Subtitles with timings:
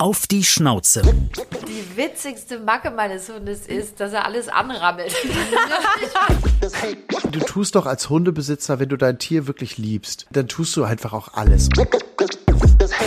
[0.00, 1.02] Auf die Schnauze.
[1.68, 5.14] Die witzigste Macke meines Hundes ist, dass er alles anrammelt.
[7.30, 11.12] Du tust doch als Hundebesitzer, wenn du dein Tier wirklich liebst, dann tust du einfach
[11.12, 11.68] auch alles.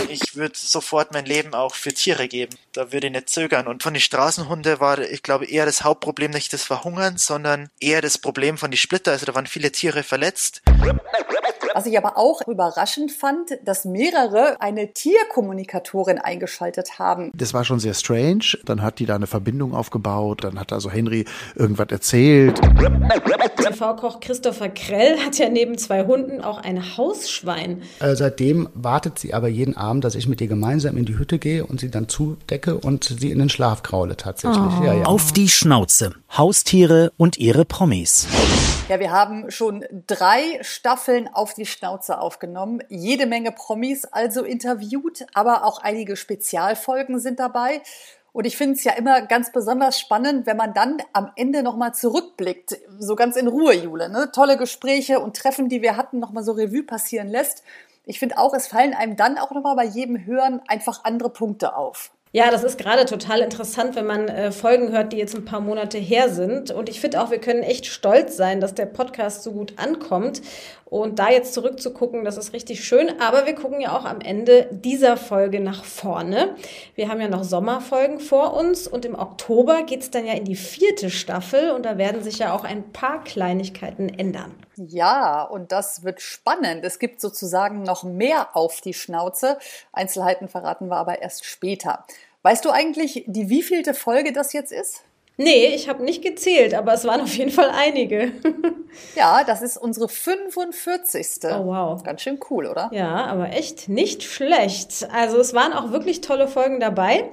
[0.08, 2.56] Ich würde sofort mein Leben auch für Tiere geben.
[2.72, 3.66] Da würde ich nicht zögern.
[3.66, 8.00] Und von den Straßenhunden war, ich glaube, eher das Hauptproblem nicht das Verhungern, sondern eher
[8.00, 9.12] das Problem von die Splitter.
[9.12, 10.62] Also da waren viele Tiere verletzt.
[11.74, 17.32] Was ich aber auch überraschend fand, dass mehrere eine Tierkommunikatorin eingeschaltet haben.
[17.34, 18.58] Das war schon sehr strange.
[18.64, 20.44] Dann hat die da eine Verbindung aufgebaut.
[20.44, 21.24] Dann hat also Henry
[21.56, 22.60] irgendwas erzählt.
[23.56, 27.82] TV-Koch Christopher Krell hat ja neben zwei Hunden auch ein Hausschwein.
[27.98, 31.38] Äh, seitdem wartet sie aber jeden Abend, dass ich mit ihr gemeinsam in die Hütte
[31.38, 34.72] gehe und sie dann zudecke und sie in den Schlaf kraule tatsächlich.
[34.80, 34.84] Oh.
[34.84, 35.04] Ja, ja.
[35.04, 36.14] Auf die Schnauze.
[36.36, 38.26] Haustiere und ihre Promis.
[38.88, 45.24] Ja, wir haben schon drei Staffeln auf die Schnauze aufgenommen, jede Menge Promis also interviewt,
[45.32, 47.80] aber auch einige Spezialfolgen sind dabei.
[48.34, 51.94] Und ich finde es ja immer ganz besonders spannend, wenn man dann am Ende nochmal
[51.94, 54.08] zurückblickt, so ganz in Ruhe, Jule.
[54.08, 54.32] Ne?
[54.32, 57.62] Tolle Gespräche und Treffen, die wir hatten, nochmal so Revue passieren lässt.
[58.06, 61.76] Ich finde auch, es fallen einem dann auch nochmal bei jedem Hören einfach andere Punkte
[61.76, 62.10] auf.
[62.36, 65.60] Ja, das ist gerade total interessant, wenn man äh, Folgen hört, die jetzt ein paar
[65.60, 66.72] Monate her sind.
[66.72, 70.42] Und ich finde auch, wir können echt stolz sein, dass der Podcast so gut ankommt.
[70.84, 73.20] Und da jetzt zurückzugucken, das ist richtig schön.
[73.20, 76.56] Aber wir gucken ja auch am Ende dieser Folge nach vorne.
[76.96, 80.56] Wir haben ja noch Sommerfolgen vor uns und im Oktober geht's dann ja in die
[80.56, 84.56] vierte Staffel und da werden sich ja auch ein paar Kleinigkeiten ändern.
[84.76, 86.84] Ja, und das wird spannend.
[86.84, 89.58] Es gibt sozusagen noch mehr auf die Schnauze.
[89.92, 92.04] Einzelheiten verraten wir aber erst später.
[92.42, 95.02] Weißt du eigentlich, die wievielte Folge das jetzt ist?
[95.36, 98.32] Nee, ich habe nicht gezählt, aber es waren auf jeden Fall einige.
[99.16, 101.26] ja, das ist unsere 45.
[101.44, 102.02] Oh wow.
[102.04, 102.88] Ganz schön cool, oder?
[102.92, 105.08] Ja, aber echt nicht schlecht.
[105.12, 107.30] Also es waren auch wirklich tolle Folgen dabei.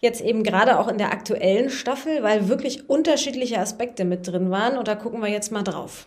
[0.00, 4.76] Jetzt eben gerade auch in der aktuellen Staffel, weil wirklich unterschiedliche Aspekte mit drin waren.
[4.76, 6.06] Und da gucken wir jetzt mal drauf.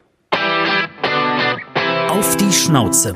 [2.12, 3.16] Auf die Schnauze.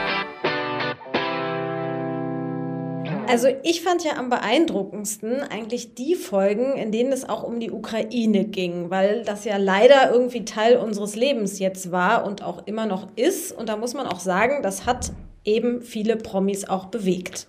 [3.31, 7.71] Also ich fand ja am beeindruckendsten eigentlich die Folgen, in denen es auch um die
[7.71, 12.85] Ukraine ging, weil das ja leider irgendwie Teil unseres Lebens jetzt war und auch immer
[12.85, 13.53] noch ist.
[13.53, 15.13] Und da muss man auch sagen, das hat
[15.45, 17.47] eben viele Promis auch bewegt.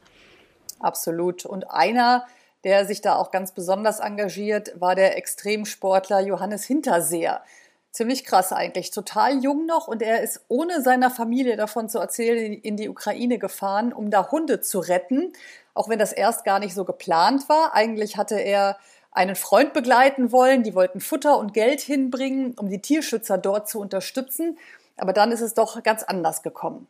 [0.79, 1.45] Absolut.
[1.47, 2.27] Und einer,
[2.63, 7.43] der sich da auch ganz besonders engagiert, war der Extremsportler Johannes Hinterseer.
[7.91, 12.55] Ziemlich krass eigentlich, total jung noch und er ist ohne seiner Familie davon zu erzählen
[12.55, 15.35] in die Ukraine gefahren, um da Hunde zu retten
[15.75, 17.75] auch wenn das erst gar nicht so geplant war.
[17.75, 18.79] Eigentlich hatte er
[19.11, 23.79] einen Freund begleiten wollen, die wollten Futter und Geld hinbringen, um die Tierschützer dort zu
[23.79, 24.59] unterstützen.
[24.97, 26.87] Aber dann ist es doch ganz anders gekommen.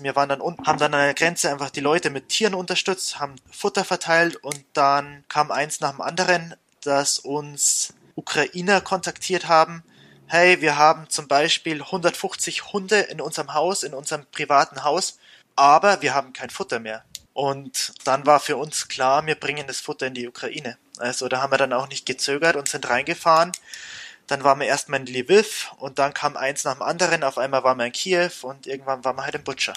[0.00, 3.20] Wir waren dann unten, haben dann an der Grenze einfach die Leute mit Tieren unterstützt,
[3.20, 9.84] haben Futter verteilt und dann kam eins nach dem anderen, dass uns Ukrainer kontaktiert haben.
[10.26, 15.18] Hey, wir haben zum Beispiel 150 Hunde in unserem Haus, in unserem privaten Haus,
[15.56, 17.04] aber wir haben kein Futter mehr.
[17.34, 20.76] Und dann war für uns klar, wir bringen das Futter in die Ukraine.
[20.98, 23.52] Also da haben wir dann auch nicht gezögert und sind reingefahren.
[24.26, 27.24] Dann waren wir erstmal in Lviv und dann kam eins nach dem anderen.
[27.24, 29.74] Auf einmal waren wir in Kiew und irgendwann waren wir halt in Butcher.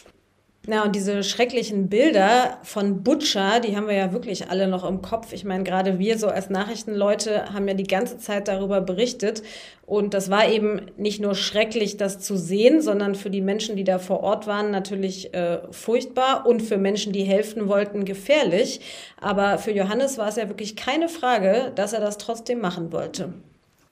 [0.67, 5.03] Na, und diese schrecklichen Bilder von Butcher, die haben wir ja wirklich alle noch im
[5.03, 5.31] Kopf.
[5.31, 9.43] Ich meine, gerade wir so als Nachrichtenleute haben ja die ganze Zeit darüber berichtet.
[9.85, 13.83] Und das war eben nicht nur schrecklich, das zu sehen, sondern für die Menschen, die
[13.83, 18.81] da vor Ort waren, natürlich äh, furchtbar und für Menschen, die helfen wollten, gefährlich.
[19.21, 23.34] Aber für Johannes war es ja wirklich keine Frage, dass er das trotzdem machen wollte.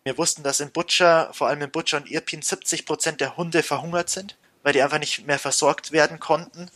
[0.05, 3.61] Wir wussten, dass in Butcher, vor allem in Butcher und Irpin, 70 Prozent der Hunde
[3.61, 6.71] verhungert sind weil die einfach nicht mehr versorgt werden konnten.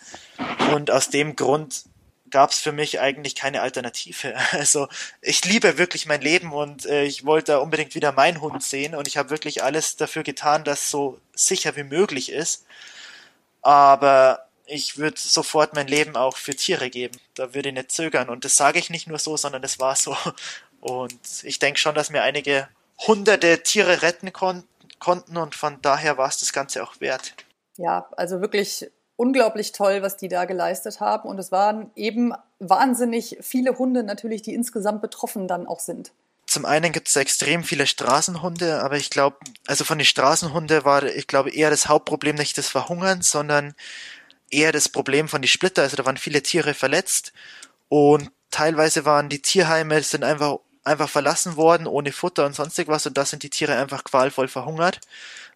[0.73, 1.85] Und aus dem Grund
[2.29, 4.35] gab es für mich eigentlich keine Alternative.
[4.51, 4.87] Also
[5.21, 9.07] ich liebe wirklich mein Leben und äh, ich wollte unbedingt wieder meinen Hund sehen und
[9.07, 12.65] ich habe wirklich alles dafür getan, dass so sicher wie möglich ist.
[13.61, 17.17] Aber ich würde sofort mein Leben auch für Tiere geben.
[17.35, 18.29] Da würde ich nicht zögern.
[18.29, 20.15] Und das sage ich nicht nur so, sondern das war so.
[20.81, 22.67] Und ich denke schon, dass mir einige
[22.99, 24.63] hunderte Tiere retten kon
[24.99, 27.35] konnten und von daher war es das Ganze auch wert
[27.77, 31.27] ja, also wirklich unglaublich toll, was die da geleistet haben.
[31.27, 36.11] Und es waren eben wahnsinnig viele Hunde natürlich, die insgesamt betroffen dann auch sind.
[36.45, 39.37] Zum einen gibt es extrem viele Straßenhunde, aber ich glaube,
[39.67, 43.73] also von den Straßenhunden war, ich glaube, eher das Hauptproblem nicht das Verhungern, sondern
[44.49, 45.81] eher das Problem von die Splitter.
[45.81, 47.33] Also da waren viele Tiere verletzt
[47.89, 53.05] und teilweise waren die Tierheime sind einfach einfach verlassen worden ohne Futter und sonstig was
[53.05, 55.01] und da sind die Tiere einfach qualvoll verhungert.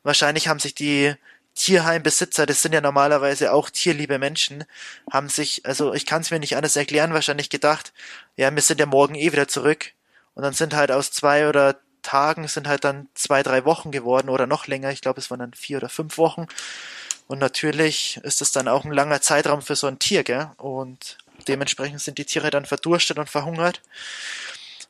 [0.03, 1.15] Wahrscheinlich haben sich die
[1.55, 4.63] Tierheimbesitzer, das sind ja normalerweise auch tierliebe Menschen,
[5.11, 7.93] haben sich, also ich kann es mir nicht anders erklären, wahrscheinlich gedacht,
[8.37, 9.91] ja, wir sind ja morgen eh wieder zurück.
[10.33, 14.29] Und dann sind halt aus zwei oder Tagen sind halt dann zwei, drei Wochen geworden
[14.29, 14.91] oder noch länger.
[14.91, 16.47] Ich glaube, es waren dann vier oder fünf Wochen.
[17.27, 20.51] Und natürlich ist es dann auch ein langer Zeitraum für so ein Tier, gell?
[20.57, 23.81] Und dementsprechend sind die Tiere dann verdurstet und verhungert.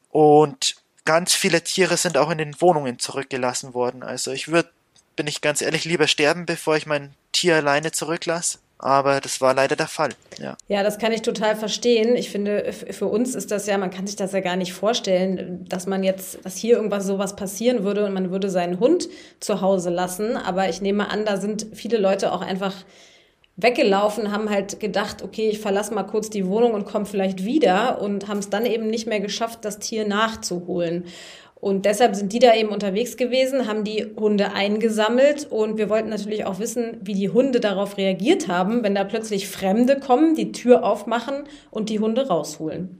[0.09, 0.75] Und
[1.05, 4.03] ganz viele Tiere sind auch in den Wohnungen zurückgelassen worden.
[4.03, 4.69] Also ich würde
[5.15, 8.59] bin ich ganz ehrlich, lieber sterben, bevor ich mein Tier alleine zurücklasse.
[8.81, 10.09] Aber das war leider der Fall.
[10.39, 10.57] Ja.
[10.67, 12.15] ja, das kann ich total verstehen.
[12.15, 15.65] Ich finde, für uns ist das ja, man kann sich das ja gar nicht vorstellen,
[15.69, 19.07] dass man jetzt, dass hier irgendwas sowas passieren würde und man würde seinen Hund
[19.39, 20.35] zu Hause lassen.
[20.35, 22.73] Aber ich nehme an, da sind viele Leute auch einfach
[23.55, 28.01] weggelaufen, haben halt gedacht, okay, ich verlasse mal kurz die Wohnung und komme vielleicht wieder
[28.01, 31.05] und haben es dann eben nicht mehr geschafft, das Tier nachzuholen.
[31.61, 36.09] Und deshalb sind die da eben unterwegs gewesen, haben die Hunde eingesammelt und wir wollten
[36.09, 40.51] natürlich auch wissen, wie die Hunde darauf reagiert haben, wenn da plötzlich Fremde kommen, die
[40.51, 42.99] Tür aufmachen und die Hunde rausholen.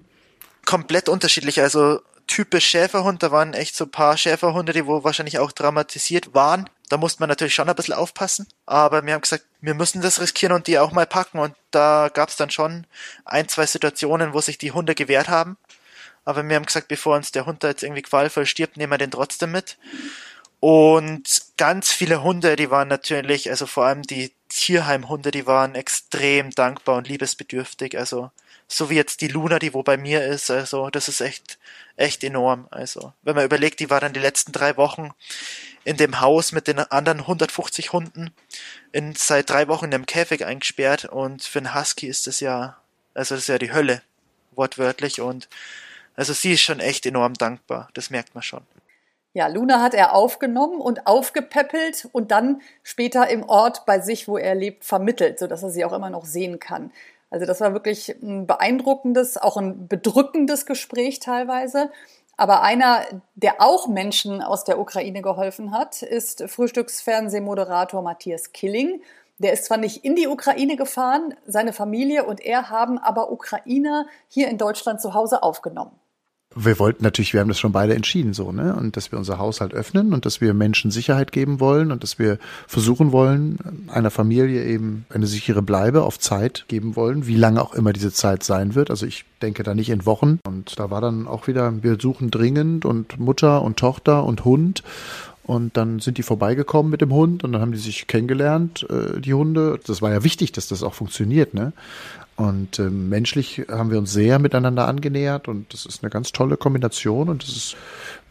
[0.63, 1.59] Komplett unterschiedlich.
[1.59, 6.35] Also typisch Schäferhund, da waren echt so ein paar Schäferhunde, die wo wahrscheinlich auch dramatisiert
[6.35, 6.69] waren.
[6.87, 8.47] Da musste man natürlich schon ein bisschen aufpassen.
[8.65, 11.39] Aber wir haben gesagt, wir müssen das riskieren und die auch mal packen.
[11.39, 12.85] Und da gab es dann schon
[13.25, 15.57] ein, zwei Situationen, wo sich die Hunde gewehrt haben.
[16.25, 18.97] Aber wir haben gesagt, bevor uns der Hund da jetzt irgendwie qualvoll stirbt, nehmen wir
[18.97, 19.77] den trotzdem mit.
[20.59, 26.51] Und ganz viele Hunde, die waren natürlich, also vor allem die Tierheimhunde, die waren extrem
[26.51, 27.97] dankbar und liebesbedürftig.
[27.97, 28.29] Also
[28.67, 31.57] so wie jetzt die Luna, die wo bei mir ist, also das ist echt,
[31.97, 32.67] echt enorm.
[32.69, 35.11] Also wenn man überlegt, die war dann die letzten drei Wochen
[35.83, 38.31] in dem Haus mit den anderen 150 Hunden
[38.91, 42.77] in, seit drei Wochen in einem Käfig eingesperrt und für einen Husky ist das ja,
[43.15, 44.03] also das ist ja die Hölle,
[44.51, 45.49] wortwörtlich und
[46.15, 48.61] also sie ist schon echt enorm dankbar, das merkt man schon.
[49.33, 54.37] Ja, Luna hat er aufgenommen und aufgepäppelt und dann später im Ort bei sich, wo
[54.37, 56.91] er lebt, vermittelt, sodass er sie auch immer noch sehen kann.
[57.29, 61.89] Also das war wirklich ein beeindruckendes, auch ein bedrückendes Gespräch teilweise.
[62.35, 63.05] Aber einer,
[63.35, 69.01] der auch Menschen aus der Ukraine geholfen hat, ist Frühstücksfernsehmoderator Matthias Killing.
[69.37, 74.07] Der ist zwar nicht in die Ukraine gefahren, seine Familie und er haben aber Ukrainer
[74.27, 76.00] hier in Deutschland zu Hause aufgenommen
[76.53, 78.75] wir wollten natürlich, wir haben das schon beide entschieden so, ne?
[78.75, 82.19] Und dass wir unser Haushalt öffnen und dass wir Menschen Sicherheit geben wollen und dass
[82.19, 83.57] wir versuchen wollen,
[83.87, 88.11] einer Familie eben eine sichere Bleibe auf Zeit geben wollen, wie lange auch immer diese
[88.11, 88.89] Zeit sein wird.
[88.89, 90.39] Also ich denke da nicht in Wochen.
[90.45, 94.83] Und da war dann auch wieder, wir suchen dringend und Mutter und Tochter und Hund.
[95.43, 99.19] Und dann sind die vorbeigekommen mit dem Hund und dann haben die sich kennengelernt, äh,
[99.19, 99.79] die Hunde.
[99.85, 101.73] Das war ja wichtig, dass das auch funktioniert, ne?
[102.41, 106.57] Und äh, menschlich haben wir uns sehr miteinander angenähert und das ist eine ganz tolle
[106.57, 107.75] Kombination und das ist,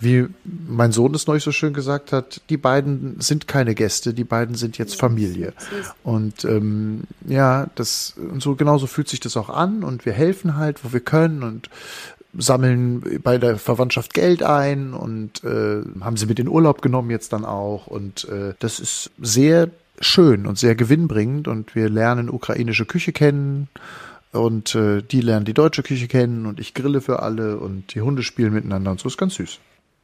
[0.01, 4.25] wie mein Sohn es neulich so schön gesagt hat, die beiden sind keine Gäste, die
[4.25, 5.53] beiden sind jetzt Familie.
[6.03, 10.57] Und ähm, ja, das und so genauso fühlt sich das auch an und wir helfen
[10.57, 11.71] halt, wo wir können und
[12.37, 17.33] sammeln bei der Verwandtschaft Geld ein und äh, haben sie mit in Urlaub genommen jetzt
[17.33, 22.87] dann auch und äh, das ist sehr schön und sehr gewinnbringend und wir lernen ukrainische
[22.87, 23.69] Küche kennen
[24.33, 28.01] und äh, die lernen die deutsche Küche kennen und ich grille für alle und die
[28.01, 29.59] Hunde spielen miteinander und so ist ganz süß.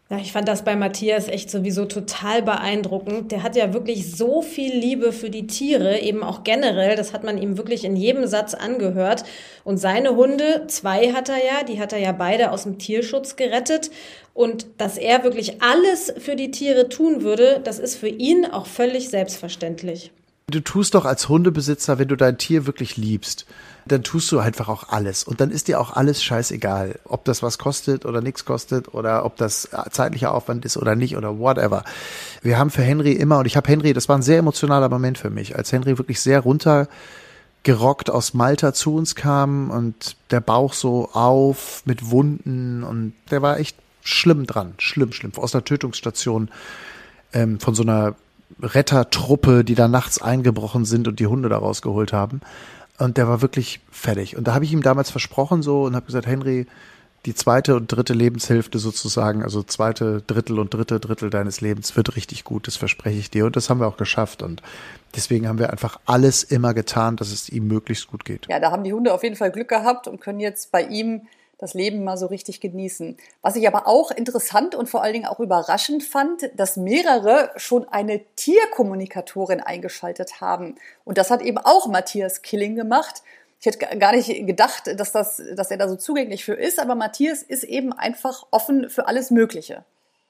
[0.08, 3.32] Ja, ich fand das bei Matthias echt sowieso total beeindruckend.
[3.32, 6.94] Der hat ja wirklich so viel Liebe für die Tiere, eben auch generell.
[6.94, 9.24] Das hat man ihm wirklich in jedem Satz angehört.
[9.64, 13.34] Und seine Hunde, zwei hat er ja, die hat er ja beide aus dem Tierschutz
[13.34, 13.90] gerettet.
[14.32, 18.66] Und dass er wirklich alles für die Tiere tun würde, das ist für ihn auch
[18.66, 20.12] völlig selbstverständlich.
[20.48, 23.46] Du tust doch als Hundebesitzer, wenn du dein Tier wirklich liebst,
[23.86, 25.24] dann tust du einfach auch alles.
[25.24, 29.24] Und dann ist dir auch alles scheißegal, ob das was kostet oder nichts kostet oder
[29.24, 31.84] ob das zeitlicher Aufwand ist oder nicht oder whatever.
[32.42, 35.18] Wir haben für Henry immer, und ich habe Henry, das war ein sehr emotionaler Moment
[35.18, 36.88] für mich, als Henry wirklich sehr runter
[37.62, 43.42] gerockt aus Malta zu uns kam und der Bauch so auf mit Wunden und der
[43.42, 45.32] war echt schlimm dran, schlimm, schlimm.
[45.36, 46.48] Aus einer Tötungsstation
[47.32, 48.14] ähm, von so einer
[48.62, 52.40] Rettertruppe, die da nachts eingebrochen sind und die Hunde da rausgeholt haben.
[52.98, 54.36] Und der war wirklich fertig.
[54.36, 56.66] Und da habe ich ihm damals versprochen so und habe gesagt, Henry,
[57.26, 62.14] die zweite und dritte Lebenshälfte sozusagen, also zweite Drittel und dritte Drittel deines Lebens wird
[62.14, 63.46] richtig gut, das verspreche ich dir.
[63.46, 64.42] Und das haben wir auch geschafft.
[64.42, 64.62] Und
[65.14, 68.46] deswegen haben wir einfach alles immer getan, dass es ihm möglichst gut geht.
[68.48, 71.22] Ja, da haben die Hunde auf jeden Fall Glück gehabt und können jetzt bei ihm
[71.58, 73.16] das Leben mal so richtig genießen.
[73.42, 77.88] Was ich aber auch interessant und vor allen Dingen auch überraschend fand, dass mehrere schon
[77.88, 80.76] eine Tierkommunikatorin eingeschaltet haben.
[81.04, 83.22] Und das hat eben auch Matthias Killing gemacht.
[83.60, 86.94] Ich hätte gar nicht gedacht, dass, das, dass er da so zugänglich für ist, aber
[86.94, 89.84] Matthias ist eben einfach offen für alles Mögliche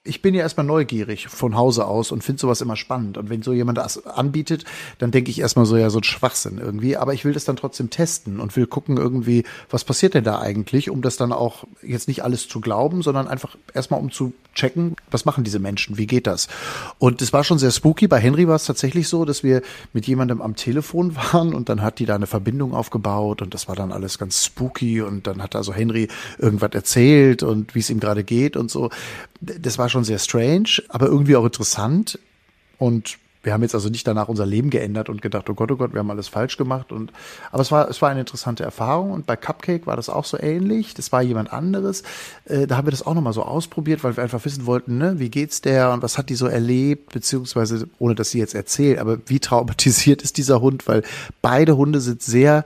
[0.06, 3.18] ich bin ja erstmal neugierig von Hause aus und finde sowas immer spannend.
[3.18, 4.64] Und wenn so jemand das anbietet,
[4.98, 6.96] dann denke ich erstmal so, ja, so ein Schwachsinn irgendwie.
[6.96, 10.38] Aber ich will das dann trotzdem testen und will gucken irgendwie, was passiert denn da
[10.38, 14.32] eigentlich, um das dann auch jetzt nicht alles zu glauben, sondern einfach erstmal um zu
[14.54, 16.48] checken, was machen diese Menschen, wie geht das?
[16.98, 18.08] Und es war schon sehr spooky.
[18.08, 21.82] Bei Henry war es tatsächlich so, dass wir mit jemandem am Telefon waren und dann
[21.82, 25.42] hat die da eine Verbindung aufgebaut und das war dann alles ganz spooky und dann
[25.42, 26.08] hat also Henry
[26.38, 28.90] irgendwas erzählt und wie es ihm gerade geht und so.
[29.40, 32.18] Das war schon sehr strange, aber irgendwie auch interessant
[32.78, 35.76] und wir haben jetzt also nicht danach unser Leben geändert und gedacht, oh Gott, oh
[35.76, 36.90] Gott, wir haben alles falsch gemacht.
[36.90, 37.12] Und
[37.52, 39.12] aber es war, es war eine interessante Erfahrung.
[39.12, 40.94] Und bei Cupcake war das auch so ähnlich.
[40.94, 42.02] Das war jemand anderes.
[42.46, 45.20] Äh, da haben wir das auch nochmal so ausprobiert, weil wir einfach wissen wollten, ne,
[45.20, 48.98] wie geht's der und was hat die so erlebt, beziehungsweise ohne dass sie jetzt erzählt,
[48.98, 51.04] aber wie traumatisiert ist dieser Hund, weil
[51.40, 52.64] beide Hunde sind sehr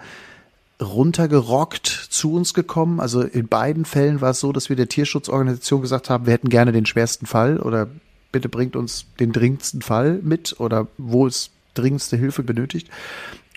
[0.81, 3.01] runtergerockt zu uns gekommen.
[3.01, 6.49] Also in beiden Fällen war es so, dass wir der Tierschutzorganisation gesagt haben, wir hätten
[6.49, 7.89] gerne den schwersten Fall oder
[8.33, 12.89] bitte bringt uns den dringendsten Fall mit oder wo es dringendste Hilfe benötigt.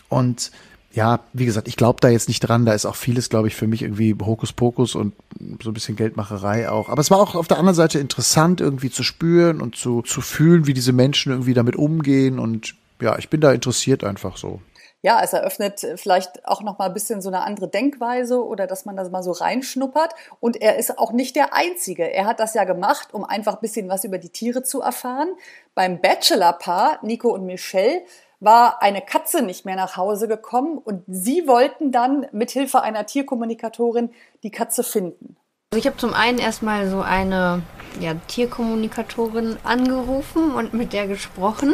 [0.10, 0.52] Und
[0.94, 2.66] ja, wie gesagt, ich glaube da jetzt nicht dran.
[2.66, 5.14] Da ist auch vieles, glaube ich, für mich irgendwie Hokuspokus und
[5.62, 6.90] so ein bisschen Geldmacherei auch.
[6.90, 10.22] Aber es war auch auf der anderen Seite interessant, irgendwie zu spüren und zu, zu
[10.22, 12.38] fühlen, wie diese Menschen irgendwie damit umgehen.
[12.38, 14.62] Und ja, ich bin da interessiert einfach so
[15.04, 18.86] ja, es eröffnet vielleicht auch noch mal ein bisschen so eine andere Denkweise oder dass
[18.86, 20.16] man das mal so reinschnuppert.
[20.40, 22.10] Und er ist auch nicht der Einzige.
[22.10, 25.36] Er hat das ja gemacht, um einfach ein bisschen was über die Tiere zu erfahren.
[25.76, 28.04] Beim Bachelor-Paar, Nico und Michelle,
[28.40, 33.06] war eine Katze nicht mehr nach Hause gekommen und sie wollten dann mit Hilfe einer
[33.06, 34.10] Tierkommunikatorin
[34.44, 35.36] die Katze finden.
[35.72, 37.62] Also ich habe zum einen erstmal so eine
[38.00, 41.74] ja, Tierkommunikatorin angerufen und mit der gesprochen.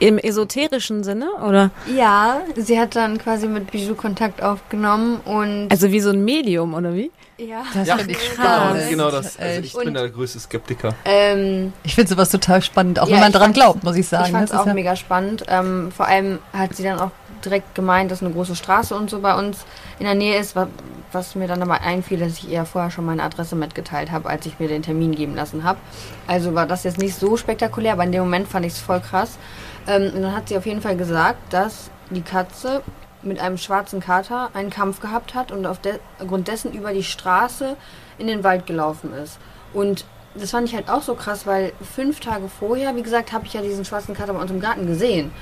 [0.00, 1.70] Im esoterischen Sinne, oder?
[1.96, 5.68] Ja, sie hat dann quasi mit Bijou Kontakt aufgenommen und.
[5.70, 7.10] Also wie so ein Medium, oder wie?
[7.36, 8.88] Ja, das ja, finde ich spannend.
[8.90, 9.38] Genau das.
[9.38, 10.94] Also ich bin der größte Skeptiker.
[11.04, 14.26] Ähm, ich finde sowas total spannend, auch ja, wenn man daran glaubt, muss ich sagen.
[14.26, 15.44] Ich fand es auch ja mega spannend.
[15.48, 17.10] Ähm, vor allem hat sie dann auch
[17.44, 19.64] direkt gemeint, dass eine große Straße und so bei uns
[19.98, 20.68] in der Nähe ist, was,
[21.12, 24.46] was mir dann aber einfiel, dass ich eher vorher schon meine Adresse mitgeteilt habe, als
[24.46, 25.78] ich mir den Termin geben lassen habe.
[26.26, 29.00] Also war das jetzt nicht so spektakulär, aber in dem Moment fand ich es voll
[29.00, 29.38] krass.
[29.86, 32.82] Ähm, und dann hat sie auf jeden Fall gesagt, dass die Katze
[33.22, 37.76] mit einem schwarzen Kater einen Kampf gehabt hat und aufgrund de dessen über die Straße
[38.18, 39.38] in den Wald gelaufen ist.
[39.72, 43.46] Und das fand ich halt auch so krass, weil fünf Tage vorher, wie gesagt, habe
[43.46, 45.32] ich ja diesen schwarzen Kater bei uns im Garten gesehen.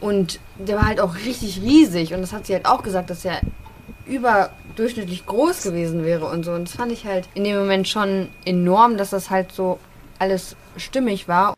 [0.00, 2.14] Und der war halt auch richtig riesig.
[2.14, 3.40] Und das hat sie halt auch gesagt, dass er
[4.06, 6.52] überdurchschnittlich groß gewesen wäre und so.
[6.52, 9.78] Und das fand ich halt in dem Moment schon enorm, dass das halt so
[10.18, 11.54] alles stimmig war.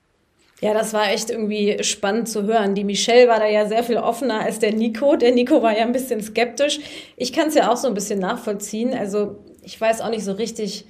[0.63, 2.77] Ja, das war echt irgendwie spannend zu hören.
[2.77, 5.17] Die Michelle war da ja sehr viel offener als der Nico.
[5.17, 6.79] Der Nico war ja ein bisschen skeptisch.
[7.17, 8.95] Ich kann es ja auch so ein bisschen nachvollziehen.
[8.95, 10.87] Also ich weiß auch nicht so richtig,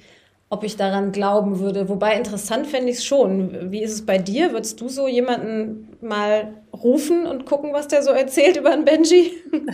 [0.49, 1.89] ob ich daran glauben würde.
[1.89, 3.71] Wobei interessant fände ich es schon.
[3.71, 4.51] Wie ist es bei dir?
[4.51, 9.31] Würdest du so jemanden mal rufen und gucken, was der so erzählt über einen Benji?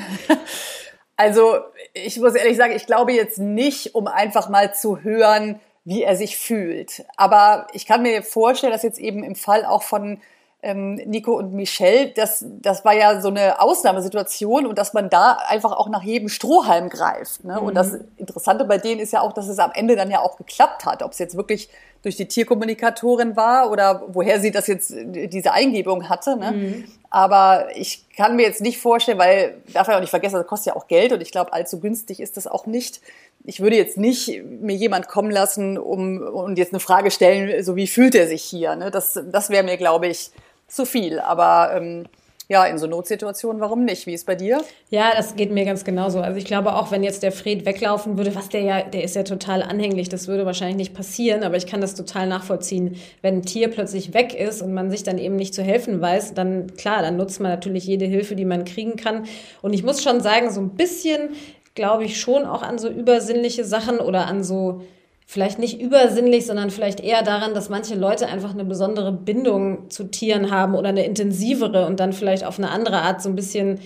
[1.22, 1.60] Also
[1.94, 6.16] ich muss ehrlich sagen, ich glaube jetzt nicht, um einfach mal zu hören, wie er
[6.16, 7.06] sich fühlt.
[7.18, 10.20] Aber ich kann mir vorstellen, dass jetzt eben im Fall auch von
[10.62, 15.38] ähm, Nico und Michelle, das, das war ja so eine Ausnahmesituation und dass man da
[15.48, 17.46] einfach auch nach jedem Strohhalm greift.
[17.46, 17.54] Ne?
[17.60, 17.68] Mhm.
[17.68, 20.38] Und das Interessante bei denen ist ja auch, dass es am Ende dann ja auch
[20.38, 21.02] geklappt hat.
[21.02, 21.70] Ob es jetzt wirklich
[22.02, 26.38] durch die Tierkommunikatorin war oder woher sie das jetzt, diese Eingebung hatte.
[26.38, 26.52] Ne?
[26.52, 26.86] Mhm.
[27.10, 30.74] Aber ich kann mir jetzt nicht vorstellen, weil, darf ja auch nicht vergessen, das kostet
[30.74, 33.02] ja auch Geld und ich glaube, allzu günstig ist das auch nicht.
[33.50, 37.76] Ich würde jetzt nicht mir jemand kommen lassen um, und jetzt eine Frage stellen, so
[37.76, 38.76] wie fühlt er sich hier.
[38.76, 38.92] Ne?
[38.92, 40.30] Das, das wäre mir, glaube ich,
[40.68, 41.20] zu viel.
[41.20, 42.06] Aber ähm,
[42.48, 44.08] ja, in so Notsituationen, warum nicht?
[44.08, 44.64] Wie ist bei dir?
[44.90, 46.20] Ja, das geht mir ganz genauso.
[46.20, 49.16] Also ich glaube auch, wenn jetzt der Fred weglaufen würde, was der ja, der ist
[49.16, 52.96] ja total anhänglich, das würde wahrscheinlich nicht passieren, aber ich kann das total nachvollziehen.
[53.22, 56.34] Wenn ein Tier plötzlich weg ist und man sich dann eben nicht zu helfen weiß,
[56.34, 59.26] dann klar, dann nutzt man natürlich jede Hilfe, die man kriegen kann.
[59.62, 61.30] Und ich muss schon sagen, so ein bisschen
[61.76, 64.82] glaube ich schon auch an so übersinnliche Sachen oder an so
[65.26, 70.06] vielleicht nicht übersinnlich, sondern vielleicht eher daran, dass manche Leute einfach eine besondere Bindung zu
[70.06, 73.80] Tieren haben oder eine intensivere und dann vielleicht auf eine andere Art so ein bisschen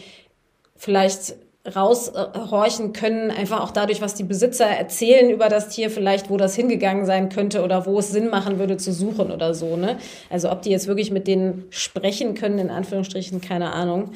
[0.77, 1.35] vielleicht
[1.75, 6.55] raushorchen können, einfach auch dadurch, was die Besitzer erzählen über das Tier, vielleicht wo das
[6.55, 9.77] hingegangen sein könnte oder wo es Sinn machen würde zu suchen oder so.
[9.77, 9.97] Ne?
[10.29, 14.11] Also ob die jetzt wirklich mit denen sprechen können, in Anführungsstrichen, keine Ahnung.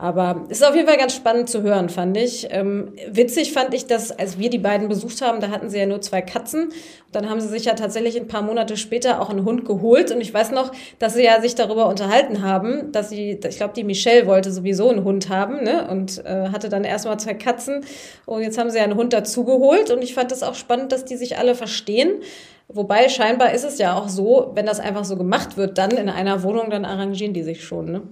[0.00, 2.46] Aber es ist auf jeden Fall ganz spannend zu hören, fand ich.
[2.52, 5.86] Ähm, witzig fand ich, dass als wir die beiden besucht haben, da hatten sie ja
[5.86, 6.68] nur zwei Katzen.
[7.10, 10.12] Dann haben sie sich ja tatsächlich ein paar Monate später auch einen Hund geholt.
[10.12, 13.74] Und ich weiß noch, dass sie ja sich darüber unterhalten haben, dass sie, ich glaube,
[13.74, 15.88] die Michelle wollte sowieso einen Hund haben ne?
[15.90, 17.84] und äh, hatte dann erstmal zwei Katzen.
[18.24, 19.90] Und jetzt haben sie ja einen Hund dazugeholt.
[19.90, 22.22] Und ich fand es auch spannend, dass die sich alle verstehen.
[22.68, 26.08] Wobei scheinbar ist es ja auch so, wenn das einfach so gemacht wird, dann in
[26.08, 27.90] einer Wohnung, dann arrangieren die sich schon.
[27.90, 28.02] Ne?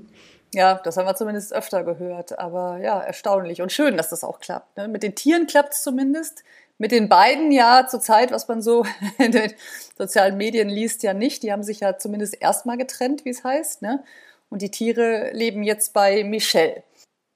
[0.54, 2.38] Ja, das haben wir zumindest öfter gehört.
[2.38, 4.76] Aber ja, erstaunlich und schön, dass das auch klappt.
[4.76, 4.88] Ne?
[4.88, 6.44] Mit den Tieren klappt es zumindest.
[6.78, 8.84] Mit den beiden ja zurzeit, was man so
[9.18, 9.52] in den
[9.96, 11.42] sozialen Medien liest, ja nicht.
[11.42, 13.82] Die haben sich ja zumindest erstmal getrennt, wie es heißt.
[13.82, 14.04] Ne?
[14.48, 16.82] Und die Tiere leben jetzt bei Michelle.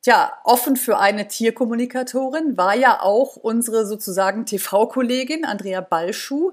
[0.02, 6.52] Tja, offen für eine Tierkommunikatorin war ja auch unsere sozusagen TV-Kollegin Andrea Balschuh.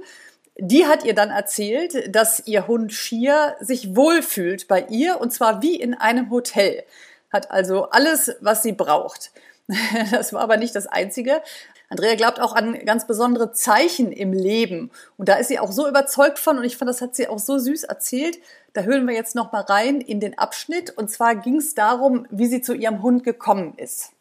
[0.60, 5.62] Die hat ihr dann erzählt, dass ihr Hund Schier sich wohlfühlt bei ihr und zwar
[5.62, 6.84] wie in einem Hotel.
[7.32, 9.32] Hat also alles, was sie braucht.
[10.12, 11.42] Das war aber nicht das Einzige.
[11.90, 14.92] Andrea glaubt auch an ganz besondere Zeichen im Leben.
[15.16, 17.40] Und da ist sie auch so überzeugt von und ich fand, das hat sie auch
[17.40, 18.40] so süß erzählt.
[18.74, 20.90] Da hören wir jetzt noch mal rein in den Abschnitt.
[20.90, 24.12] Und zwar ging es darum, wie sie zu ihrem Hund gekommen ist.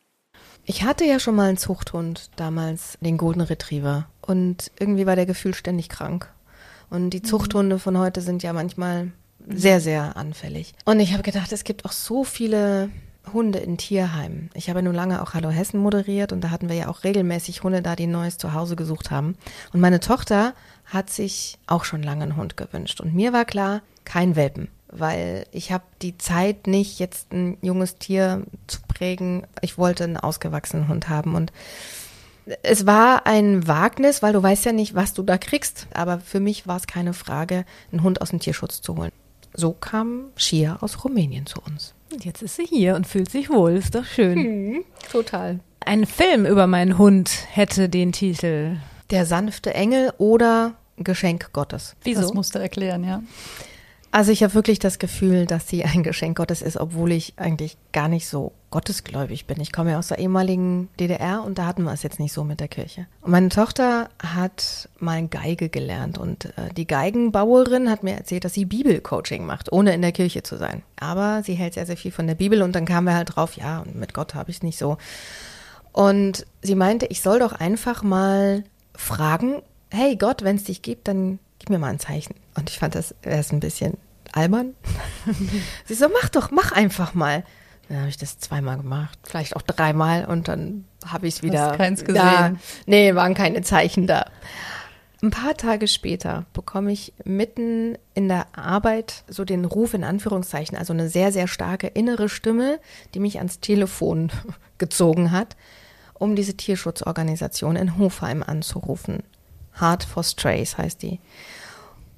[0.65, 4.09] Ich hatte ja schon mal einen Zuchthund damals, den Golden Retriever.
[4.27, 6.29] Und irgendwie war der Gefühl ständig krank.
[6.91, 7.25] Und die mhm.
[7.25, 9.13] Zuchthunde von heute sind ja manchmal
[9.49, 10.75] sehr, sehr anfällig.
[10.85, 12.91] Und ich habe gedacht, es gibt auch so viele
[13.33, 14.51] Hunde in Tierheimen.
[14.55, 17.63] Ich habe nun lange auch Hallo Hessen moderiert und da hatten wir ja auch regelmäßig
[17.63, 19.37] Hunde da, die ein neues Zuhause gesucht haben.
[19.73, 20.55] Und meine Tochter
[20.85, 23.01] hat sich auch schon lange einen Hund gewünscht.
[23.01, 27.97] Und mir war klar, kein Welpen weil ich habe die Zeit nicht, jetzt ein junges
[27.97, 29.47] Tier zu prägen.
[29.61, 31.53] Ich wollte einen ausgewachsenen Hund haben und
[32.63, 35.87] es war ein Wagnis, weil du weißt ja nicht, was du da kriegst.
[35.93, 39.13] Aber für mich war es keine Frage, einen Hund aus dem Tierschutz zu holen.
[39.53, 41.95] So kam Shia aus Rumänien zu uns.
[42.13, 43.73] Und jetzt ist sie hier und fühlt sich wohl.
[43.73, 44.37] Ist doch schön.
[44.39, 45.61] Hm, total.
[45.81, 48.77] Ein Film über meinen Hund hätte den Titel.
[49.11, 51.97] Der sanfte Engel oder Geschenk Gottes.
[52.03, 52.23] Wieso?
[52.23, 53.23] Das musst du erklären, ja.
[54.17, 57.77] Also ich habe wirklich das Gefühl, dass sie ein Geschenk Gottes ist, obwohl ich eigentlich
[57.93, 59.61] gar nicht so gottesgläubig bin.
[59.61, 62.43] Ich komme ja aus der ehemaligen DDR und da hatten wir es jetzt nicht so
[62.43, 63.07] mit der Kirche.
[63.21, 68.55] Und meine Tochter hat mal Geige gelernt und äh, die Geigenbauerin hat mir erzählt, dass
[68.55, 70.83] sie Bibelcoaching macht, ohne in der Kirche zu sein.
[70.99, 73.59] Aber sie hält sehr, sehr viel von der Bibel und dann kamen wir halt drauf,
[73.59, 74.97] ja, mit Gott habe ich es nicht so.
[75.93, 78.65] Und sie meinte, ich soll doch einfach mal
[78.95, 82.35] fragen, hey Gott, wenn es dich gibt, dann gib mir mal ein Zeichen.
[82.57, 83.99] Und ich fand das erst ein bisschen
[84.37, 84.75] albern.
[85.85, 87.45] Sie so, mach doch, mach einfach mal.
[87.89, 91.71] Dann habe ich das zweimal gemacht, vielleicht auch dreimal und dann habe ich es wieder.
[91.71, 92.21] Hast keins gesehen?
[92.23, 92.53] Da.
[92.87, 94.27] Nee, waren keine Zeichen da.
[95.23, 100.77] Ein paar Tage später bekomme ich mitten in der Arbeit so den Ruf in Anführungszeichen,
[100.77, 102.81] also eine sehr, sehr starke innere Stimme,
[103.15, 104.31] die mich ans Telefon
[104.79, 105.57] gezogen hat,
[106.15, 109.23] um diese Tierschutzorganisation in Hofheim anzurufen.
[109.81, 111.21] Heart for Strays heißt die.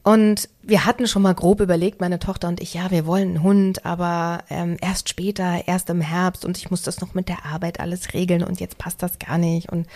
[0.03, 3.43] Und wir hatten schon mal grob überlegt, meine Tochter und ich, ja, wir wollen einen
[3.43, 7.45] Hund, aber ähm, erst später, erst im Herbst und ich muss das noch mit der
[7.45, 9.71] Arbeit alles regeln und jetzt passt das gar nicht.
[9.71, 9.87] Und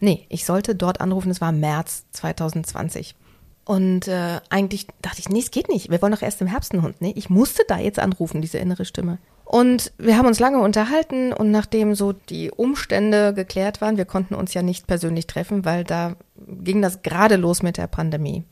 [0.00, 3.14] nee, ich sollte dort anrufen, es war März 2020.
[3.64, 5.90] Und äh, eigentlich dachte ich, nee, es geht nicht.
[5.90, 7.00] Wir wollen doch erst im Herbst einen Hund.
[7.00, 9.18] Nee, ich musste da jetzt anrufen, diese innere Stimme.
[9.44, 14.34] Und wir haben uns lange unterhalten und nachdem so die Umstände geklärt waren, wir konnten
[14.34, 18.44] uns ja nicht persönlich treffen, weil da ging das gerade los mit der Pandemie.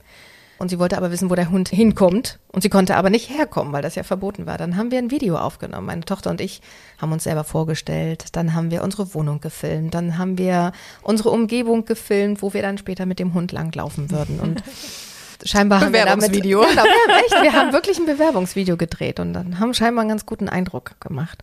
[0.61, 2.39] Und sie wollte aber wissen, wo der Hund hinkommt.
[2.53, 4.59] Und sie konnte aber nicht herkommen, weil das ja verboten war.
[4.59, 5.87] Dann haben wir ein Video aufgenommen.
[5.87, 6.61] Meine Tochter und ich
[6.99, 8.27] haben uns selber vorgestellt.
[8.33, 9.95] Dann haben wir unsere Wohnung gefilmt.
[9.95, 14.39] Dann haben wir unsere Umgebung gefilmt, wo wir dann später mit dem Hund langlaufen würden.
[14.39, 14.63] Und
[15.47, 16.61] scheinbar haben wir damit, Video.
[16.61, 20.11] Genau, wir haben echt, wir haben wirklich ein Bewerbungsvideo gedreht und dann haben scheinbar einen
[20.11, 21.43] ganz guten Eindruck gemacht.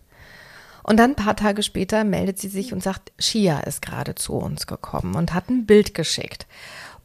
[0.84, 4.34] Und dann ein paar Tage später meldet sie sich und sagt, Shia ist gerade zu
[4.34, 6.46] uns gekommen und hat ein Bild geschickt.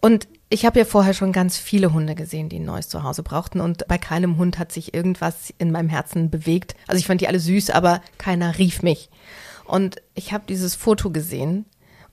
[0.03, 3.61] Und ich habe ja vorher schon ganz viele Hunde gesehen, die ein neues Zuhause brauchten
[3.61, 6.77] und bei keinem Hund hat sich irgendwas in meinem Herzen bewegt.
[6.87, 9.09] Also ich fand die alle süß, aber keiner rief mich.
[9.65, 11.65] Und ich habe dieses Foto gesehen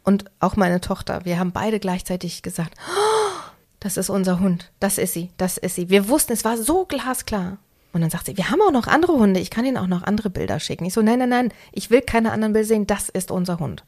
[0.06, 3.49] und auch meine Tochter, wir haben beide gleichzeitig gesagt, oh,
[3.82, 5.89] das ist unser Hund, das ist sie, das ist sie.
[5.89, 7.58] Wir wussten, es war so glasklar.
[7.91, 10.04] Und dann sagt sie, wir haben auch noch andere Hunde, ich kann Ihnen auch noch
[10.04, 10.86] andere Bilder schicken.
[10.86, 13.84] Ich so, nein, nein, nein, ich will keine anderen Bilder sehen, das ist unser Hund.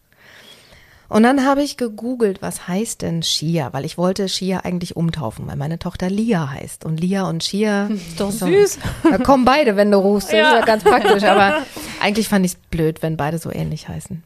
[1.11, 5.45] Und dann habe ich gegoogelt, was heißt denn Shia, weil ich wollte Shia eigentlich umtaufen,
[5.45, 6.85] weil meine Tochter Lia heißt.
[6.85, 7.87] Und Lia und Shia.
[7.87, 8.79] Ist doch süß.
[9.03, 10.29] Da kommen beide, wenn du rufst.
[10.29, 10.51] Das ja.
[10.51, 11.23] ist ja ganz praktisch.
[11.23, 11.63] Aber
[12.01, 14.23] eigentlich fand ich es blöd, wenn beide so ähnlich heißen.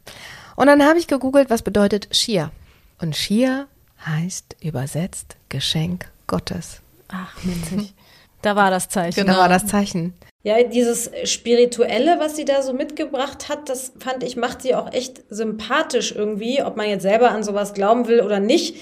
[0.54, 2.52] Und dann habe ich gegoogelt, was bedeutet Shia.
[3.00, 3.66] Und Shia
[4.06, 6.82] heißt übersetzt Geschenk Gottes.
[7.08, 7.94] Ach, witzig.
[8.42, 9.22] Da war das Zeichen.
[9.22, 9.32] Genau.
[9.32, 10.14] Da war das Zeichen.
[10.46, 14.92] Ja, dieses Spirituelle, was sie da so mitgebracht hat, das fand ich, macht sie auch
[14.92, 18.76] echt sympathisch irgendwie, ob man jetzt selber an sowas glauben will oder nicht.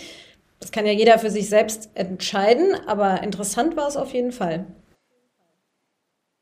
[0.61, 4.67] Das kann ja jeder für sich selbst entscheiden, aber interessant war es auf jeden Fall.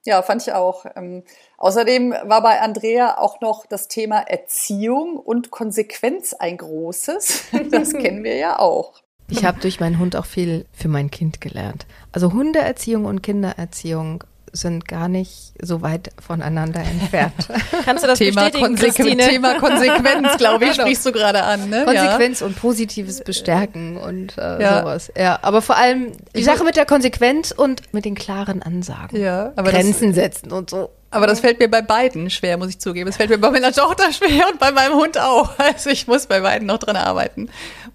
[0.04, 0.86] Ja, fand ich auch.
[0.96, 1.22] Ähm,
[1.56, 7.44] außerdem war bei Andrea auch noch das Thema Erziehung und Konsequenz ein großes.
[7.70, 9.02] Das kennen wir ja auch.
[9.28, 11.86] Ich habe durch meinen Hund auch viel für mein Kind gelernt.
[12.10, 17.48] Also Hundeerziehung und Kindererziehung sind gar nicht so weit voneinander entfernt.
[17.84, 20.82] Kannst du das Thema bestätigen, Konsequ Thema Konsequenz, glaube ich, genau.
[20.82, 21.70] sprichst du gerade an.
[21.70, 21.84] Ne?
[21.84, 22.46] Konsequenz ja.
[22.46, 24.80] und positives Bestärken und äh, ja.
[24.80, 25.12] sowas.
[25.16, 29.18] Ja, aber vor allem die Sache mit der Konsequenz und mit den klaren Ansagen.
[29.18, 30.90] Ja, aber Grenzen das, setzen und so.
[31.10, 33.08] Aber das fällt mir bei beiden schwer, muss ich zugeben.
[33.08, 35.58] Es fällt mir bei meiner Tochter schwer und bei meinem Hund auch.
[35.58, 37.48] Also ich muss bei beiden noch dran arbeiten.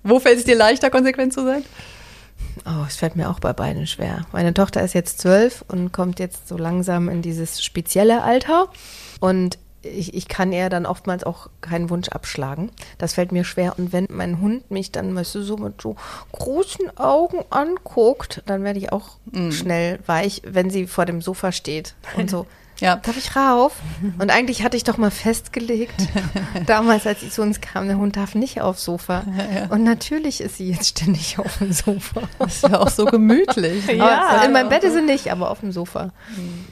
[0.04, 1.64] Wo fällt es dir leichter, konsequent zu sein?
[2.68, 4.26] Oh, es fällt mir auch bei beiden schwer.
[4.34, 8.68] Meine Tochter ist jetzt zwölf und kommt jetzt so langsam in dieses spezielle Alter.
[9.22, 12.70] Und ich, ich kann ihr dann oftmals auch keinen Wunsch abschlagen.
[12.98, 13.76] Das fällt mir schwer.
[13.78, 15.96] Und wenn mein Hund mich dann, weißt du, so mit so
[16.34, 19.52] großen Augen anguckt, dann werde ich auch mm.
[19.52, 22.46] schnell weich, wenn sie vor dem Sofa steht und so.
[22.80, 22.98] Ja.
[22.98, 23.74] Darf ich rauf?
[24.20, 25.96] Und eigentlich hatte ich doch mal festgelegt,
[26.66, 29.24] damals, als ich zu uns kam, der Hund darf nicht aufs Sofa.
[29.38, 29.66] Ja, ja.
[29.68, 32.22] Und natürlich ist sie jetzt ständig auf dem Sofa.
[32.40, 33.88] Das ist ja auch so gemütlich.
[33.88, 36.12] ja, in meinem Bett ist sie nicht, aber auf dem Sofa.
[36.36, 36.66] Mhm.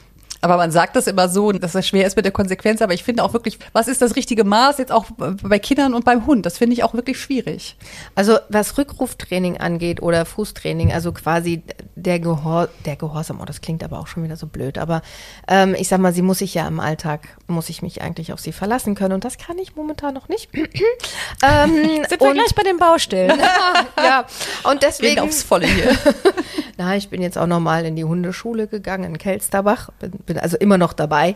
[0.46, 2.80] Aber man sagt das immer so, dass das schwer ist mit der Konsequenz.
[2.80, 6.04] Aber ich finde auch wirklich, was ist das richtige Maß jetzt auch bei Kindern und
[6.04, 6.46] beim Hund?
[6.46, 7.76] Das finde ich auch wirklich schwierig.
[8.14, 11.64] Also was Rückruftraining angeht oder Fußtraining, also quasi
[11.96, 14.78] der, Gehor der Gehorsam, oh, das klingt aber auch schon wieder so blöd.
[14.78, 15.02] Aber
[15.48, 18.38] ähm, ich sag mal, sie muss sich ja im Alltag, muss ich mich eigentlich auf
[18.38, 19.14] sie verlassen können.
[19.14, 20.50] Und das kann ich momentan noch nicht.
[20.54, 23.36] ähm, Sind wir gleich bei den Baustellen.
[23.96, 24.26] ja,
[24.62, 25.16] und deswegen.
[25.16, 25.90] Gehen aufs Volle hier.
[26.78, 29.90] Na, ich bin jetzt auch nochmal in die Hundeschule gegangen in Kelsterbach.
[29.98, 31.34] Bin, bin also immer noch dabei.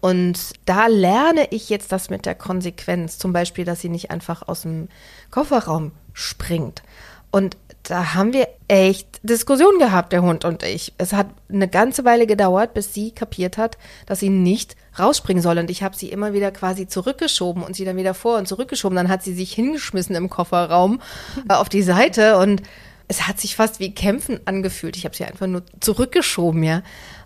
[0.00, 3.18] Und da lerne ich jetzt das mit der Konsequenz.
[3.18, 4.88] Zum Beispiel, dass sie nicht einfach aus dem
[5.30, 6.82] Kofferraum springt.
[7.30, 10.92] Und da haben wir echt Diskussionen gehabt, der Hund und ich.
[10.98, 15.58] Es hat eine ganze Weile gedauert, bis sie kapiert hat, dass sie nicht rausspringen soll.
[15.58, 18.96] Und ich habe sie immer wieder quasi zurückgeschoben und sie dann wieder vor und zurückgeschoben.
[18.96, 21.00] Dann hat sie sich hingeschmissen im Kofferraum
[21.48, 22.62] äh, auf die Seite und
[23.08, 24.96] es hat sich fast wie Kämpfen angefühlt.
[24.96, 26.82] Ich habe sie einfach nur zurückgeschoben, ja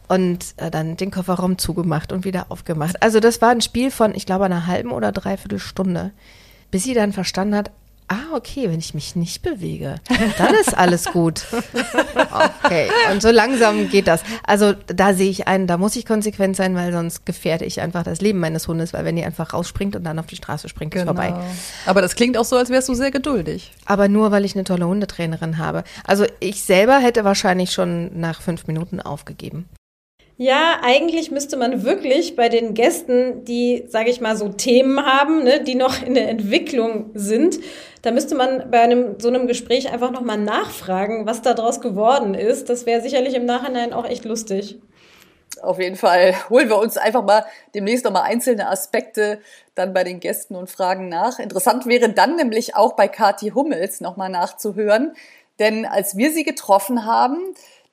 [0.09, 3.03] und äh, dann den Kofferraum zugemacht und wieder aufgemacht.
[3.03, 6.12] Also das war ein Spiel von, ich glaube, einer halben oder dreiviertel Stunde,
[6.71, 7.71] bis sie dann verstanden hat,
[8.09, 9.97] ah, okay, wenn ich mich nicht bewege,
[10.38, 11.45] dann ist alles gut.
[12.64, 14.23] Okay, und so langsam geht das.
[14.45, 18.03] Also da sehe ich einen, da muss ich konsequent sein, weil sonst gefährde ich einfach
[18.03, 20.93] das Leben meines Hundes, weil wenn die einfach rausspringt und dann auf die Straße springt,
[20.93, 21.12] genau.
[21.12, 21.35] ist vorbei.
[21.87, 23.73] Aber das klingt auch so, als wärst du sehr geduldig.
[23.85, 25.85] Aber nur, weil ich eine tolle Hundetrainerin habe.
[26.05, 29.69] Also ich selber hätte wahrscheinlich schon nach fünf Minuten aufgegeben.
[30.37, 35.44] Ja, eigentlich müsste man wirklich bei den Gästen, die, sage ich mal, so Themen haben,
[35.44, 37.61] ne, die noch in der Entwicklung sind,
[38.03, 42.35] da müsste man bei einem so einem Gespräch einfach nochmal nachfragen, was da draus geworden
[42.35, 42.68] ist.
[42.68, 44.79] Das wäre sicherlich im Nachhinein auch echt lustig.
[45.62, 49.38] Auf jeden Fall holen wir uns einfach mal demnächst nochmal einzelne Aspekte
[49.77, 51.38] dann bei den Gästen und fragen nach.
[51.38, 55.14] Interessant wäre dann nämlich auch bei Kati Hummels nochmal nachzuhören,
[55.61, 57.38] denn als wir sie getroffen haben,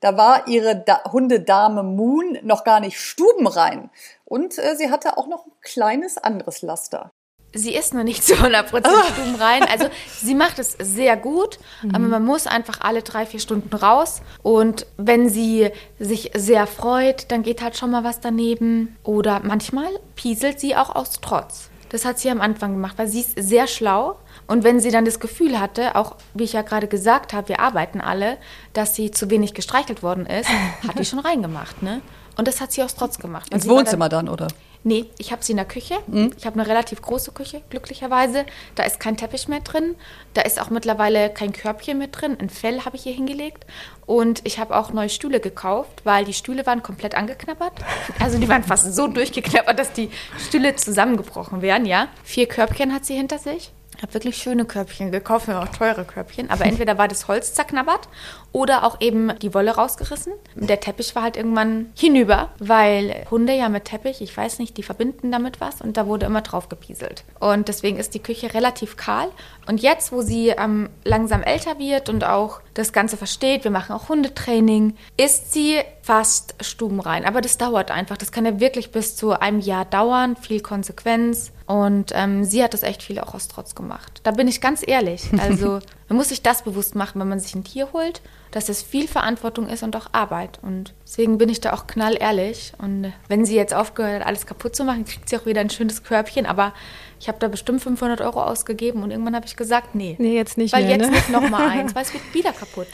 [0.01, 3.89] da war ihre da Hundedame Moon noch gar nicht stubenrein.
[4.25, 7.11] Und äh, sie hatte auch noch ein kleines anderes Laster.
[7.53, 9.13] Sie ist noch nicht zu 100% oh.
[9.13, 9.63] stubenrein.
[9.63, 9.89] Also
[10.21, 11.95] sie macht es sehr gut, mhm.
[11.95, 14.21] aber man muss einfach alle drei, vier Stunden raus.
[14.41, 18.95] Und wenn sie sich sehr freut, dann geht halt schon mal was daneben.
[19.03, 21.69] Oder manchmal pieselt sie auch aus Trotz.
[21.89, 24.17] Das hat sie am Anfang gemacht, weil sie ist sehr schlau.
[24.47, 27.59] Und wenn sie dann das Gefühl hatte, auch wie ich ja gerade gesagt habe, wir
[27.59, 28.37] arbeiten alle,
[28.73, 30.49] dass sie zu wenig gestreichelt worden ist,
[30.87, 31.81] hat die schon reingemacht.
[31.83, 32.01] Ne?
[32.37, 33.53] Und das hat sie aus Trotz gemacht.
[33.53, 34.47] Ins Wohnzimmer dann, dann, oder?
[34.83, 35.95] Nee, ich habe sie in der Küche.
[36.07, 36.33] Mhm.
[36.37, 38.45] Ich habe eine relativ große Küche, glücklicherweise.
[38.73, 39.95] Da ist kein Teppich mehr drin.
[40.33, 42.35] Da ist auch mittlerweile kein Körbchen mit drin.
[42.39, 43.65] Ein Fell habe ich hier hingelegt.
[44.07, 47.73] Und ich habe auch neue Stühle gekauft, weil die Stühle waren komplett angeknabbert.
[48.19, 52.07] Also die waren fast so durchgeknabbert, dass die Stühle zusammengebrochen wären, ja.
[52.23, 53.71] Vier Körbchen hat sie hinter sich.
[54.01, 56.49] Ich habe wirklich schöne Körbchen gekauft, auch teure Körbchen.
[56.49, 58.09] Aber entweder war das Holz zerknabbert
[58.51, 60.33] oder auch eben die Wolle rausgerissen.
[60.55, 64.81] Der Teppich war halt irgendwann hinüber, weil Hunde ja mit Teppich, ich weiß nicht, die
[64.81, 67.25] verbinden damit was und da wurde immer drauf gepieselt.
[67.39, 69.27] Und deswegen ist die Küche relativ kahl.
[69.67, 73.93] Und jetzt, wo sie ähm, langsam älter wird und auch das Ganze versteht, wir machen
[73.93, 77.25] auch Hundetraining, ist sie fast stubenrein.
[77.25, 78.17] Aber das dauert einfach.
[78.17, 81.51] Das kann ja wirklich bis zu einem Jahr dauern, viel Konsequenz.
[81.71, 84.19] Und ähm, sie hat das echt viel auch aus Trotz gemacht.
[84.23, 85.29] Da bin ich ganz ehrlich.
[85.41, 85.79] Also
[86.09, 89.07] man muss sich das bewusst machen, wenn man sich ein Tier holt, dass es viel
[89.07, 90.59] Verantwortung ist und auch Arbeit.
[90.61, 92.73] Und deswegen bin ich da auch knallehrlich.
[92.77, 95.69] Und wenn sie jetzt aufgehört hat, alles kaputt zu machen, kriegt sie auch wieder ein
[95.69, 96.45] schönes Körbchen.
[96.45, 96.73] Aber
[97.21, 100.17] ich habe da bestimmt 500 Euro ausgegeben und irgendwann habe ich gesagt, nee.
[100.19, 101.15] Nee, jetzt nicht weil mehr, jetzt ne?
[101.15, 102.87] nicht nochmal eins, weil es wird wieder kaputt.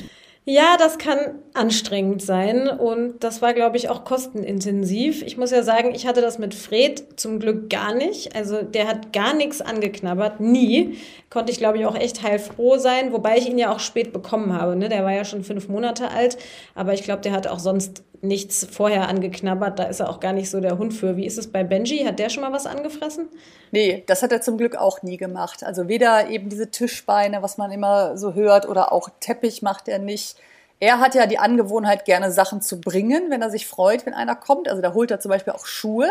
[0.49, 1.19] Ja, das kann
[1.53, 5.21] anstrengend sein und das war, glaube ich, auch kostenintensiv.
[5.23, 8.33] Ich muss ja sagen, ich hatte das mit Fred zum Glück gar nicht.
[8.33, 10.99] Also der hat gar nichts angeknabbert, nie.
[11.29, 14.53] Konnte ich, glaube ich, auch echt heilfroh sein, wobei ich ihn ja auch spät bekommen
[14.53, 14.77] habe.
[14.77, 14.87] Ne?
[14.87, 16.37] Der war ja schon fünf Monate alt,
[16.75, 19.79] aber ich glaube, der hat auch sonst nichts vorher angeknabbert.
[19.79, 21.17] Da ist er auch gar nicht so der Hund für.
[21.17, 22.05] Wie ist es bei Benji?
[22.05, 23.27] Hat der schon mal was angefressen?
[23.71, 25.63] Nee, das hat er zum Glück auch nie gemacht.
[25.63, 29.99] Also weder eben diese Tischbeine, was man immer so hört, oder auch Teppich macht er
[29.99, 30.36] nicht.
[30.79, 34.35] Er hat ja die Angewohnheit, gerne Sachen zu bringen, wenn er sich freut, wenn einer
[34.35, 34.69] kommt.
[34.69, 36.09] Also da holt er zum Beispiel auch Schuhe.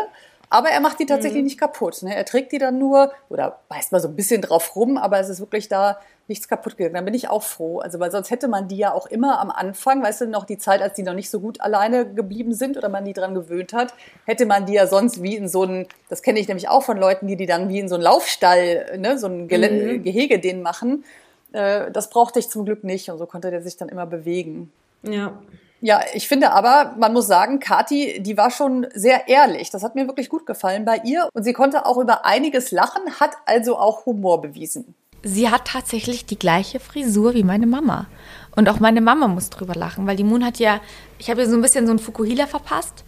[0.49, 2.03] Aber er macht die tatsächlich nicht kaputt.
[2.03, 2.15] Ne?
[2.15, 5.27] Er trägt die dann nur oder beißt mal so ein bisschen drauf rum, aber es
[5.27, 5.99] ist wirklich da
[6.29, 6.95] nichts kaputt gegangen.
[6.95, 7.79] Da bin ich auch froh.
[7.79, 10.57] Also, weil sonst hätte man die ja auch immer am Anfang, weißt du, noch die
[10.57, 13.73] Zeit, als die noch nicht so gut alleine geblieben sind oder man die dran gewöhnt
[13.73, 13.93] hat,
[14.25, 16.97] hätte man die ja sonst wie in so einen, das kenne ich nämlich auch von
[16.97, 20.03] Leuten, die die dann wie in so einen Laufstall, ne, so ein Gele Mhm.
[20.03, 21.03] Gehege den machen.
[21.51, 24.71] Äh, Das brauchte ich zum Glück nicht und so konnte der sich dann immer bewegen.
[25.03, 25.39] Ja.
[25.79, 29.69] Ja, ich finde aber, man muss sagen, Kati, die war schon sehr ehrlich.
[29.69, 31.29] Das hat mir wirklich gut gefallen bei ihr.
[31.33, 34.95] Und sie konnte auch über einiges lachen, hat also auch Humor bewiesen.
[35.21, 38.07] Sie hat tatsächlich die gleiche Frisur wie meine Mama.
[38.55, 40.79] Und auch meine Mama muss drüber lachen, weil die Moon hat ja,
[41.19, 43.03] ich habe ihr so ein bisschen so ein Fukuhila verpasst.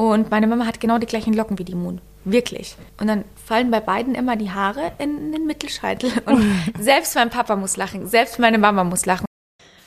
[0.00, 2.00] Und meine Mama hat genau die gleichen Locken wie die Moon.
[2.24, 2.74] Wirklich.
[2.98, 6.10] Und dann fallen bei beiden immer die Haare in den Mittelscheitel.
[6.24, 6.42] Und
[6.78, 9.26] selbst mein Papa muss lachen, selbst meine Mama muss lachen.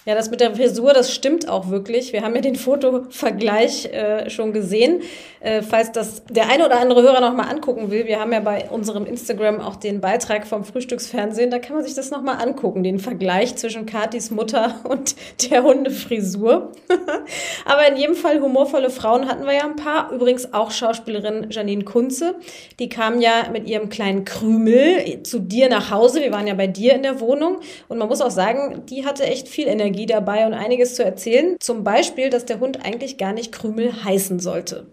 [0.05, 2.11] Ja, das mit der Frisur, das stimmt auch wirklich.
[2.11, 5.01] Wir haben ja den Fotovergleich äh, schon gesehen.
[5.39, 8.41] Äh, falls das der eine oder andere Hörer noch mal angucken will, wir haben ja
[8.41, 11.51] bei unserem Instagram auch den Beitrag vom Frühstücksfernsehen.
[11.51, 15.15] Da kann man sich das noch mal angucken, den Vergleich zwischen Katis Mutter und
[15.49, 16.73] der Hundefrisur.
[17.65, 20.11] Aber in jedem Fall humorvolle Frauen hatten wir ja ein paar.
[20.11, 22.35] Übrigens auch Schauspielerin Janine Kunze.
[22.79, 26.19] Die kam ja mit ihrem kleinen Krümel zu dir nach Hause.
[26.19, 27.59] Wir waren ja bei dir in der Wohnung.
[27.87, 31.57] Und man muss auch sagen, die hatte echt viel Energie dabei und einiges zu erzählen.
[31.59, 34.87] Zum Beispiel, dass der Hund eigentlich gar nicht Krümel heißen sollte.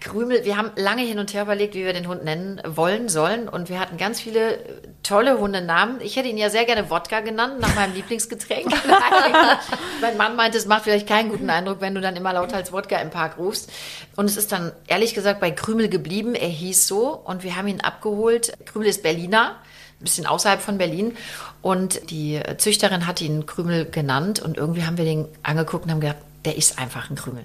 [0.00, 3.48] Krümel, wir haben lange hin und her überlegt, wie wir den Hund nennen wollen sollen.
[3.48, 4.58] Und wir hatten ganz viele
[5.02, 6.00] tolle Hundenamen.
[6.00, 8.68] Ich hätte ihn ja sehr gerne Wodka genannt, nach meinem Lieblingsgetränk.
[10.00, 12.72] mein Mann meinte, es macht vielleicht keinen guten Eindruck, wenn du dann immer laut als
[12.72, 13.70] Wodka im Park rufst.
[14.14, 16.34] Und es ist dann ehrlich gesagt bei Krümel geblieben.
[16.34, 18.52] Er hieß so und wir haben ihn abgeholt.
[18.66, 19.56] Krümel ist Berliner
[20.00, 21.16] ein bisschen außerhalb von Berlin.
[21.62, 26.00] Und die Züchterin hat ihn Krümel genannt und irgendwie haben wir den angeguckt und haben
[26.00, 27.44] gedacht, der ist einfach ein Krümel.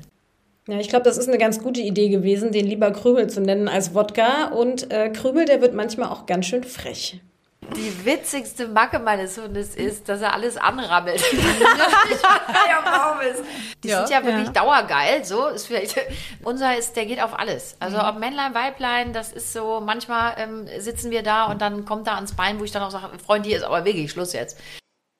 [0.68, 3.68] Ja, ich glaube, das ist eine ganz gute Idee gewesen, den lieber Krümel zu nennen
[3.68, 4.46] als Wodka.
[4.48, 7.20] Und äh, Krümel, der wird manchmal auch ganz schön frech.
[7.76, 11.24] Die witzigste Macke meines Hundes ist, dass er alles anrammelt.
[13.84, 14.06] Die Ja.
[14.06, 14.54] sind ja wirklich Ja.
[14.54, 15.26] dauergeil.
[15.26, 15.96] So ist vielleicht.
[16.44, 17.76] Unser ist, der geht auf alles.
[17.80, 18.04] Also Mhm.
[18.06, 19.82] ob Männlein, Weiblein, das ist so.
[19.82, 22.92] Manchmal ähm, sitzen wir da und dann kommt er ans Bein, wo ich dann auch
[22.92, 24.58] sage, Freund, hier ist aber wirklich Schluss jetzt.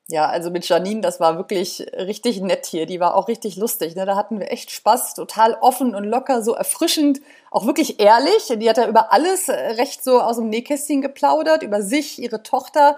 [0.10, 2.86] Ja, also mit Janine, das war wirklich richtig nett hier.
[2.86, 3.96] Die war auch richtig lustig.
[3.96, 4.06] Ne?
[4.06, 8.54] Da hatten wir echt Spaß, total offen und locker, so erfrischend, auch wirklich ehrlich.
[8.58, 12.44] Die hat ja über alles äh, recht so aus dem Nähkästchen geplaudert, über sich, ihre
[12.44, 12.98] Tochter.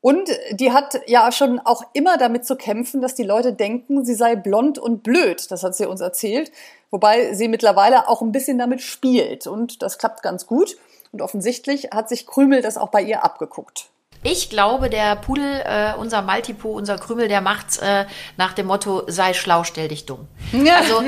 [0.00, 4.14] Und die hat ja schon auch immer damit zu kämpfen, dass die Leute denken, sie
[4.14, 5.50] sei blond und blöd.
[5.50, 6.52] Das hat sie uns erzählt.
[6.90, 9.48] Wobei sie mittlerweile auch ein bisschen damit spielt.
[9.48, 10.76] Und das klappt ganz gut.
[11.10, 13.90] Und offensichtlich hat sich Krümel das auch bei ihr abgeguckt.
[14.22, 18.04] Ich glaube, der Pudel, äh, unser Maltipo, unser Krümel, der macht's äh,
[18.36, 20.26] nach dem Motto, sei schlau, stell dich dumm.
[20.76, 21.02] Also,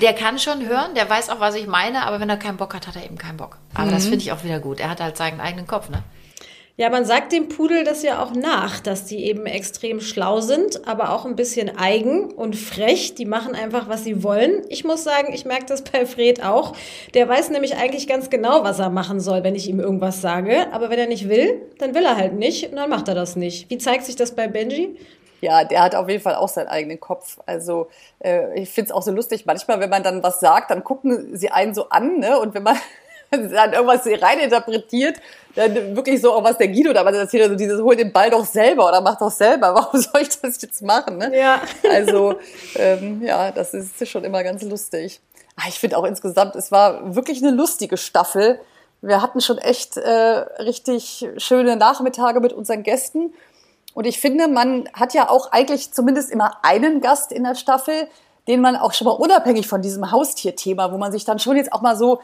[0.00, 2.74] der kann schon hören, der weiß auch, was ich meine, aber wenn er keinen Bock
[2.74, 3.58] hat, hat er eben keinen Bock.
[3.74, 4.10] Aber das Mhm.
[4.10, 4.80] finde ich auch wieder gut.
[4.80, 6.02] Er hat halt seinen eigenen Kopf, ne?
[6.78, 10.88] Ja, man sagt dem Pudel das ja auch nach, dass die eben extrem schlau sind,
[10.88, 13.14] aber auch ein bisschen eigen und frech.
[13.14, 14.62] Die machen einfach, was sie wollen.
[14.70, 16.74] Ich muss sagen, ich merke das bei Fred auch.
[17.12, 20.72] Der weiß nämlich eigentlich ganz genau, was er machen soll, wenn ich ihm irgendwas sage.
[20.72, 23.36] Aber wenn er nicht will, dann will er halt nicht und dann macht er das
[23.36, 23.68] nicht.
[23.68, 24.96] Wie zeigt sich das bei Benji?
[25.42, 27.38] Ja, der hat auf jeden Fall auch seinen eigenen Kopf.
[27.44, 27.88] Also
[28.20, 29.44] äh, ich find's auch so lustig.
[29.44, 32.38] Manchmal, wenn man dann was sagt, dann gucken sie einen so an, ne?
[32.38, 32.76] Und wenn man
[33.50, 35.16] dann irgendwas reininterpretiert,
[35.54, 38.30] dann wirklich so, auch was der Guido damals erzählt hat, so dieses, hol den Ball
[38.30, 39.74] doch selber oder mach doch selber.
[39.74, 41.18] Warum soll ich das jetzt machen?
[41.18, 41.36] Ne?
[41.36, 41.60] Ja.
[41.90, 42.36] Also
[42.76, 45.20] ähm, ja, das ist schon immer ganz lustig.
[45.56, 48.60] Ah, ich finde auch insgesamt, es war wirklich eine lustige Staffel.
[49.02, 53.34] Wir hatten schon echt äh, richtig schöne Nachmittage mit unseren Gästen.
[53.94, 58.08] Und ich finde, man hat ja auch eigentlich zumindest immer einen Gast in der Staffel,
[58.48, 61.72] den man auch schon mal unabhängig von diesem Haustierthema, wo man sich dann schon jetzt
[61.72, 62.20] auch mal so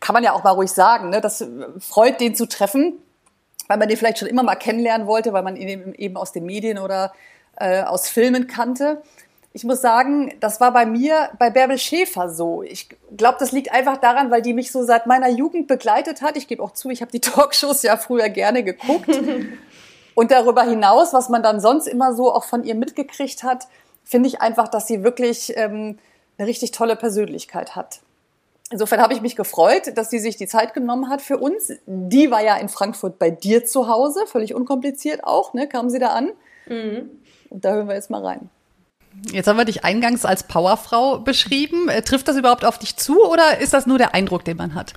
[0.00, 1.20] kann man ja auch mal ruhig sagen, ne?
[1.20, 1.44] das
[1.78, 2.94] freut den zu treffen,
[3.68, 6.44] weil man den vielleicht schon immer mal kennenlernen wollte, weil man ihn eben aus den
[6.44, 7.12] Medien oder
[7.56, 9.02] äh, aus Filmen kannte.
[9.54, 12.62] Ich muss sagen, das war bei mir bei Bärbel Schäfer so.
[12.62, 16.36] Ich glaube, das liegt einfach daran, weil die mich so seit meiner Jugend begleitet hat.
[16.36, 19.10] Ich gebe auch zu, ich habe die Talkshows ja früher gerne geguckt.
[20.14, 23.66] Und darüber hinaus, was man dann sonst immer so auch von ihr mitgekriegt hat,
[24.04, 25.98] finde ich einfach, dass sie wirklich ähm,
[26.36, 28.00] eine richtig tolle Persönlichkeit hat.
[28.72, 31.72] Insofern habe ich mich gefreut, dass sie sich die Zeit genommen hat für uns.
[31.86, 35.68] Die war ja in Frankfurt bei dir zu Hause, völlig unkompliziert auch, ne?
[35.68, 36.30] Kam sie da an.
[36.66, 37.10] Mhm.
[37.50, 38.48] Und da hören wir jetzt mal rein.
[39.30, 41.90] Jetzt haben wir dich eingangs als Powerfrau beschrieben.
[41.90, 44.74] Äh, trifft das überhaupt auf dich zu oder ist das nur der Eindruck, den man
[44.74, 44.94] hat?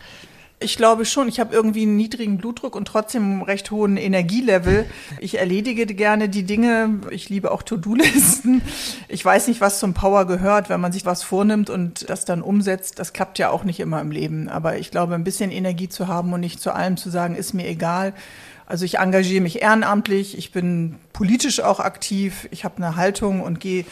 [0.62, 4.86] Ich glaube schon, ich habe irgendwie einen niedrigen Blutdruck und trotzdem einen recht hohen Energielevel.
[5.20, 7.02] Ich erledige gerne die Dinge.
[7.12, 8.62] Ich liebe auch To-Do-Listen.
[9.10, 12.42] Ich weiß nicht, was zum Power gehört, wenn man sich was vornimmt und das dann
[12.42, 13.00] umsetzt.
[13.00, 14.48] Das klappt ja auch nicht immer im Leben.
[14.48, 17.54] Aber ich glaube, ein bisschen Energie zu haben und nicht zu allem zu sagen, ist
[17.54, 18.14] mir egal.
[18.66, 23.60] Also ich engagiere mich ehrenamtlich, ich bin politisch auch aktiv, ich habe eine Haltung und
[23.60, 23.86] gehe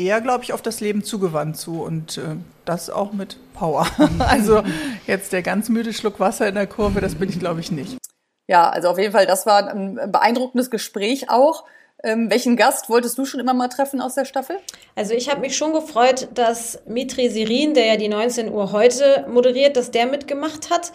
[0.00, 3.86] eher, glaube ich, auf das Leben zugewandt zu und äh, das auch mit Power.
[4.18, 4.62] also
[5.06, 7.98] jetzt der ganz müde Schluck Wasser in der Kurve, das bin ich, glaube ich, nicht.
[8.48, 11.64] Ja, also auf jeden Fall, das war ein beeindruckendes Gespräch auch.
[12.02, 14.56] Ähm, welchen Gast wolltest du schon immer mal treffen aus der Staffel?
[14.96, 19.26] Also ich habe mich schon gefreut, dass Mitri Sirin, der ja die 19 Uhr heute
[19.28, 20.92] moderiert, dass der mitgemacht hat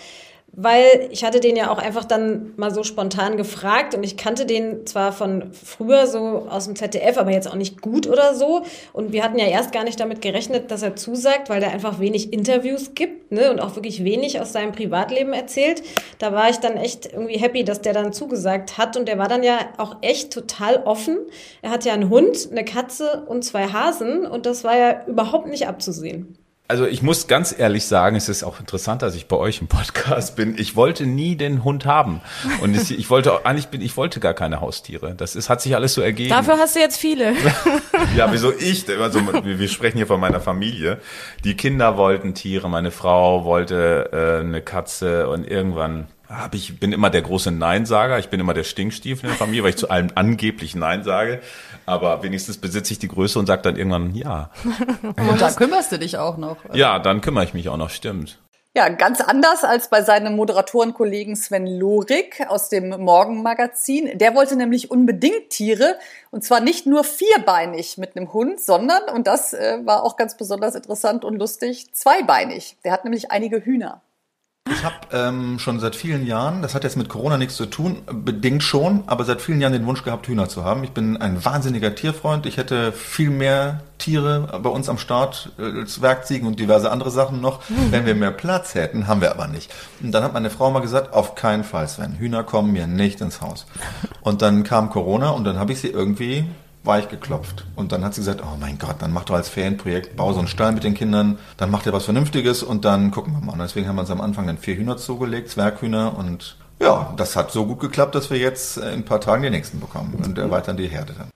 [0.55, 4.45] weil ich hatte den ja auch einfach dann mal so spontan gefragt und ich kannte
[4.45, 8.63] den zwar von früher so aus dem ZDF, aber jetzt auch nicht gut oder so.
[8.93, 11.99] Und wir hatten ja erst gar nicht damit gerechnet, dass er zusagt, weil der einfach
[11.99, 15.83] wenig Interviews gibt ne, und auch wirklich wenig aus seinem Privatleben erzählt.
[16.19, 19.27] Da war ich dann echt irgendwie happy, dass der dann zugesagt hat und der war
[19.27, 21.17] dann ja auch echt total offen.
[21.61, 25.47] Er hat ja einen Hund, eine Katze und zwei Hasen und das war ja überhaupt
[25.47, 26.37] nicht abzusehen.
[26.67, 29.67] Also ich muss ganz ehrlich sagen, es ist auch interessant, dass ich bei euch im
[29.67, 30.55] Podcast bin.
[30.57, 32.21] Ich wollte nie den Hund haben
[32.61, 35.13] und ich, ich wollte eigentlich bin ich wollte gar keine Haustiere.
[35.13, 36.31] Das ist hat sich alles so ergeben.
[36.31, 37.33] Dafür hast du jetzt viele.
[38.17, 38.85] ja, wieso ich?
[38.99, 40.99] Also wir sprechen hier von meiner Familie.
[41.43, 46.91] Die Kinder wollten Tiere, meine Frau wollte äh, eine Katze und irgendwann hab ich bin
[46.91, 48.17] immer der große Neinsager.
[48.17, 51.41] Ich bin immer der Stinkstiefel in der Familie, weil ich zu allem angeblich Nein sage.
[51.85, 54.49] Aber wenigstens besitze ich die Größe und sage dann irgendwann ja.
[55.03, 56.57] und da kümmerst du dich auch noch.
[56.73, 58.39] Ja, dann kümmere ich mich auch noch, stimmt.
[58.77, 64.17] Ja, ganz anders als bei seinem Moderatorenkollegen Sven Lorik aus dem Morgenmagazin.
[64.17, 65.97] Der wollte nämlich unbedingt Tiere
[66.29, 70.35] und zwar nicht nur vierbeinig mit einem Hund, sondern, und das äh, war auch ganz
[70.35, 72.75] besonders interessant und lustig, zweibeinig.
[72.83, 74.01] Der hat nämlich einige Hühner.
[74.67, 78.01] Ich habe ähm, schon seit vielen Jahren, das hat jetzt mit Corona nichts zu tun,
[78.11, 80.83] bedingt schon, aber seit vielen Jahren den Wunsch gehabt, Hühner zu haben.
[80.83, 82.47] Ich bin ein wahnsinniger Tierfreund.
[82.47, 87.41] Ich hätte viel mehr Tiere bei uns am Start, äh, Zwergziegen und diverse andere Sachen
[87.41, 89.71] noch, wenn wir mehr Platz hätten, haben wir aber nicht.
[90.01, 93.21] Und dann hat meine Frau mal gesagt, auf keinen Fall, Sven, Hühner kommen mir nicht
[93.21, 93.67] ins Haus.
[94.21, 96.45] Und dann kam Corona und dann habe ich sie irgendwie
[96.85, 97.65] weich geklopft.
[97.75, 100.39] Und dann hat sie gesagt, oh mein Gott, dann mach doch als Ferienprojekt, bau so
[100.39, 103.53] einen Stall mit den Kindern, dann macht ihr was Vernünftiges und dann gucken wir mal.
[103.53, 107.35] Und deswegen haben wir uns am Anfang dann vier Hühner zugelegt, Zwerghühner und ja, das
[107.35, 110.37] hat so gut geklappt, dass wir jetzt in ein paar Tagen die nächsten bekommen und
[110.37, 111.29] erweitern die Herde dann.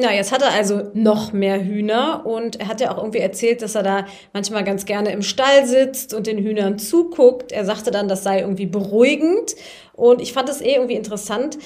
[0.00, 3.62] Ja, jetzt hat er also noch mehr Hühner und er hat ja auch irgendwie erzählt,
[3.62, 7.50] dass er da manchmal ganz gerne im Stall sitzt und den Hühnern zuguckt.
[7.50, 9.56] Er sagte dann, das sei irgendwie beruhigend
[9.94, 11.58] und ich fand es eh irgendwie interessant,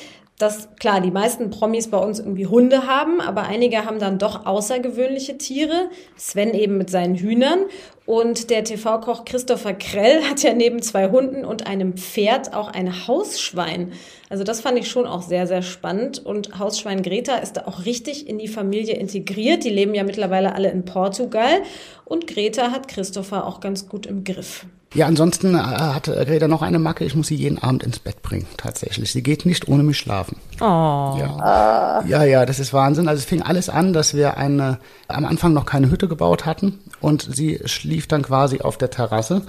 [0.42, 4.44] dass klar, die meisten Promis bei uns irgendwie Hunde haben, aber einige haben dann doch
[4.44, 5.88] außergewöhnliche Tiere.
[6.16, 7.60] Sven eben mit seinen Hühnern.
[8.04, 13.06] Und der TV-Koch Christopher Krell hat ja neben zwei Hunden und einem Pferd auch ein
[13.06, 13.92] Hausschwein.
[14.28, 16.18] Also das fand ich schon auch sehr, sehr spannend.
[16.18, 19.62] Und Hausschwein Greta ist da auch richtig in die Familie integriert.
[19.62, 21.62] Die leben ja mittlerweile alle in Portugal.
[22.04, 24.66] Und Greta hat Christopher auch ganz gut im Griff.
[24.94, 27.04] Ja, ansonsten äh, hat Greta noch eine Macke.
[27.04, 29.12] Ich muss sie jeden Abend ins Bett bringen, tatsächlich.
[29.12, 30.36] Sie geht nicht ohne mich schlafen.
[30.60, 30.64] Oh.
[30.64, 32.04] Ja.
[32.06, 33.08] ja, ja, das ist Wahnsinn.
[33.08, 36.80] Also es fing alles an, dass wir eine, am Anfang noch keine Hütte gebaut hatten
[37.02, 39.42] und sie schlief dann quasi auf der Terrasse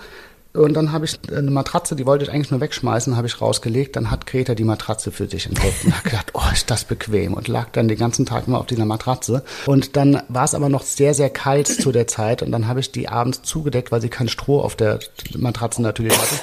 [0.55, 3.95] und dann habe ich eine Matratze, die wollte ich eigentlich nur wegschmeißen, habe ich rausgelegt.
[3.95, 7.33] Dann hat Greta die Matratze für sich entdeckt und hat gedacht, oh, ist das bequem
[7.33, 9.43] und lag dann den ganzen Tag immer auf dieser Matratze.
[9.65, 12.81] Und dann war es aber noch sehr, sehr kalt zu der Zeit und dann habe
[12.81, 14.99] ich die abends zugedeckt, weil sie kein Stroh auf der
[15.35, 16.35] Matratze natürlich hatte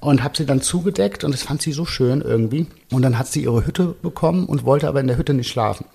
[0.00, 2.66] und habe sie dann zugedeckt und das fand sie so schön irgendwie.
[2.92, 5.86] Und dann hat sie ihre Hütte bekommen und wollte aber in der Hütte nicht schlafen.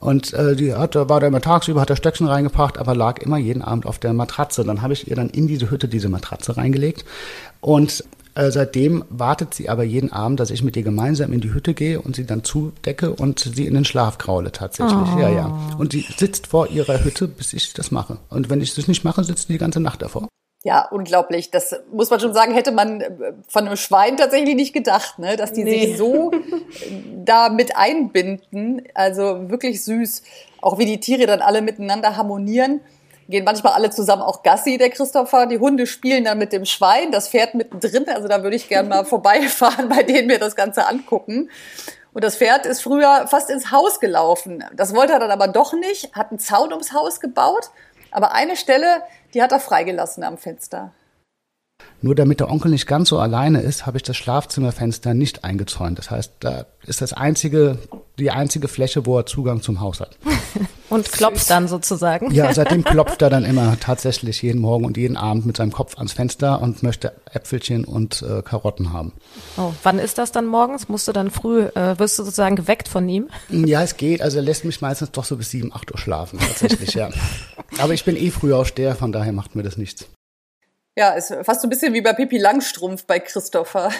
[0.00, 3.38] Und äh, die hat, war da immer tagsüber, hat der Stöckchen reingebracht, aber lag immer
[3.38, 4.64] jeden Abend auf der Matratze.
[4.64, 7.04] Dann habe ich ihr dann in diese Hütte diese Matratze reingelegt.
[7.60, 11.54] Und äh, seitdem wartet sie aber jeden Abend, dass ich mit ihr gemeinsam in die
[11.54, 15.08] Hütte gehe und sie dann zudecke und sie in den Schlaf kraule tatsächlich.
[15.16, 15.20] Oh.
[15.20, 15.76] Ja, ja.
[15.78, 18.18] Und sie sitzt vor ihrer Hütte, bis ich das mache.
[18.30, 20.28] Und wenn ich das nicht mache, sitzt sie die ganze Nacht davor.
[20.66, 21.50] Ja, unglaublich.
[21.50, 23.10] Das muss man schon sagen, hätte man äh,
[23.48, 25.36] von einem Schwein tatsächlich nicht gedacht, ne?
[25.36, 25.88] dass die Nee.
[25.88, 26.30] sich so
[27.24, 28.82] da mit einbinden.
[28.94, 30.22] Also wirklich süß.
[30.62, 32.80] Auch wie die Tiere dann alle miteinander harmonieren.
[33.28, 35.44] Gehen manchmal alle zusammen auch Gassi, der Christopher.
[35.46, 38.08] Die Hunde spielen dann mit dem Schwein, das Pferd mittendrin.
[38.08, 41.50] Also da würde ich gerne mal vorbeifahren, bei denen wir das Ganze angucken.
[42.14, 44.64] Und das Pferd ist früher fast ins Haus gelaufen.
[44.74, 47.70] Das wollte er dann aber doch nicht, hat einen Zaun ums Haus gebaut.
[48.10, 49.02] Aber eine Stelle,
[49.34, 50.92] die hat er freigelassen am Fenster.
[52.04, 55.98] Nur damit der Onkel nicht ganz so alleine ist, habe ich das Schlafzimmerfenster nicht eingezäunt.
[55.98, 57.78] Das heißt, da ist das einzige,
[58.18, 60.18] die einzige Fläche, wo er Zugang zum Haus hat.
[60.90, 62.30] Und klopft dann sozusagen.
[62.30, 65.96] Ja, seitdem klopft er dann immer tatsächlich jeden Morgen und jeden Abend mit seinem Kopf
[65.96, 69.12] ans Fenster und möchte Äpfelchen und äh, Karotten haben.
[69.56, 70.90] Oh, wann ist das dann morgens?
[70.90, 73.28] Musst du dann früh, äh, wirst du sozusagen geweckt von ihm?
[73.48, 74.20] Ja, es geht.
[74.20, 77.08] Also er lässt mich meistens doch so bis sieben, acht Uhr schlafen, tatsächlich, ja.
[77.78, 80.06] Aber ich bin eh Frühaufsteher, von daher macht mir das nichts.
[80.96, 83.90] Ja, ist fast so ein bisschen wie bei Pippi Langstrumpf bei Christopher.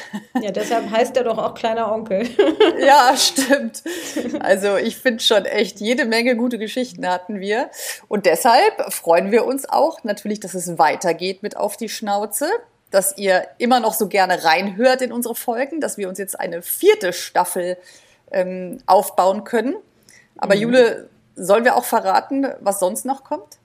[0.41, 2.29] Ja, deshalb heißt er doch auch kleiner Onkel.
[2.79, 3.83] ja, stimmt.
[4.39, 7.71] Also ich finde schon echt, jede Menge gute Geschichten hatten wir.
[8.07, 12.49] Und deshalb freuen wir uns auch natürlich, dass es weitergeht mit Auf die Schnauze,
[12.93, 16.63] dass ihr immer noch so gerne reinhört in unsere Folgen, dass wir uns jetzt eine
[16.63, 17.77] vierte Staffel
[18.31, 19.75] ähm, aufbauen können.
[20.39, 20.61] Aber Mhm.
[20.61, 23.59] Jule, sollen wir auch verraten, was sonst noch kommt?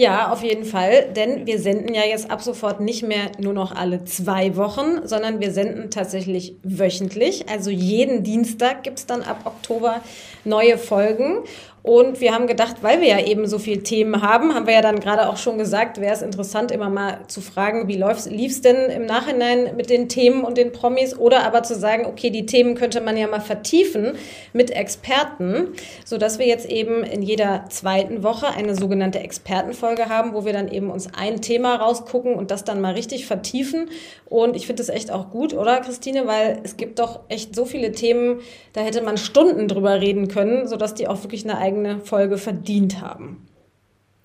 [0.00, 3.76] Ja, auf jeden Fall, denn wir senden ja jetzt ab sofort nicht mehr nur noch
[3.76, 7.50] alle zwei Wochen, sondern wir senden tatsächlich wöchentlich.
[7.50, 10.00] Also jeden Dienstag gibt's dann ab Oktober
[10.46, 11.40] neue Folgen.
[11.82, 14.82] Und wir haben gedacht, weil wir ja eben so viele Themen haben, haben wir ja
[14.82, 18.60] dann gerade auch schon gesagt, wäre es interessant, immer mal zu fragen, wie lief es
[18.60, 22.44] denn im Nachhinein mit den Themen und den Promis oder aber zu sagen, okay, die
[22.44, 24.12] Themen könnte man ja mal vertiefen
[24.52, 25.68] mit Experten,
[26.04, 30.68] sodass wir jetzt eben in jeder zweiten Woche eine sogenannte Expertenfolge haben, wo wir dann
[30.68, 33.88] eben uns ein Thema rausgucken und das dann mal richtig vertiefen.
[34.26, 36.26] Und ich finde das echt auch gut, oder Christine?
[36.26, 38.40] Weil es gibt doch echt so viele Themen,
[38.74, 41.69] da hätte man Stunden drüber reden können, sodass die auch wirklich eine eigene
[42.04, 43.46] Folge verdient haben.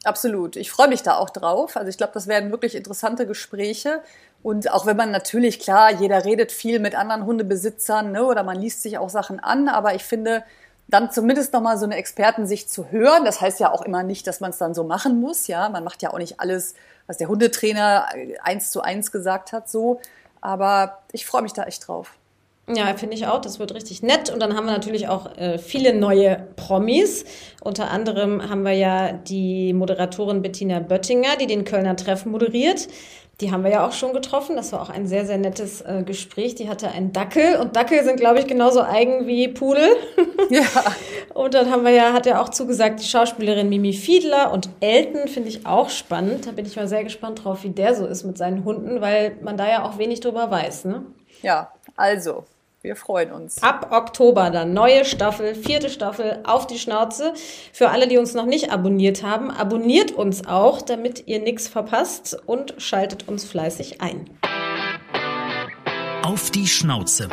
[0.03, 0.55] Absolut.
[0.55, 1.75] Ich freue mich da auch drauf.
[1.75, 4.01] Also ich glaube, das werden wirklich interessante Gespräche.
[4.43, 8.61] Und auch wenn man natürlich, klar, jeder redet viel mit anderen Hundebesitzern ne, oder man
[8.61, 10.43] liest sich auch Sachen an, aber ich finde,
[10.87, 14.39] dann zumindest nochmal so eine Expertensicht zu hören, das heißt ja auch immer nicht, dass
[14.39, 15.47] man es dann so machen muss.
[15.47, 16.75] Ja, man macht ja auch nicht alles,
[17.07, 18.07] was der Hundetrainer
[18.43, 19.99] eins zu eins gesagt hat, so.
[20.41, 22.11] Aber ich freue mich da echt drauf.
[22.67, 23.41] Ja, finde ich auch.
[23.41, 24.31] Das wird richtig nett.
[24.31, 27.25] Und dann haben wir natürlich auch äh, viele neue Promis.
[27.61, 32.87] Unter anderem haben wir ja die Moderatorin Bettina Böttinger, die den Kölner Treff moderiert.
[33.41, 34.55] Die haben wir ja auch schon getroffen.
[34.55, 36.55] Das war auch ein sehr, sehr nettes äh, Gespräch.
[36.55, 39.89] Die hatte einen Dackel und Dackel sind, glaube ich, genauso eigen wie Pudel.
[40.51, 40.61] Ja.
[41.33, 45.27] und dann haben wir ja, hat er auch zugesagt, die Schauspielerin Mimi Fiedler und Elton
[45.27, 46.45] finde ich auch spannend.
[46.45, 49.35] Da bin ich mal sehr gespannt drauf, wie der so ist mit seinen Hunden, weil
[49.41, 51.03] man da ja auch wenig drüber weiß, ne?
[51.41, 52.43] Ja, also,
[52.85, 53.61] wir freuen uns.
[53.61, 57.33] Ab Oktober dann neue Staffel, vierte Staffel auf die Schnauze.
[57.73, 62.37] Für alle, die uns noch nicht abonniert haben, abonniert uns auch, damit ihr nichts verpasst
[62.45, 64.29] und schaltet uns fleißig ein.
[66.23, 67.27] Auf die Schnauze.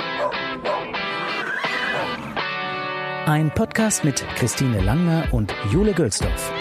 [3.26, 6.52] Ein Podcast mit Christine Langner und Jule Gölsdorf.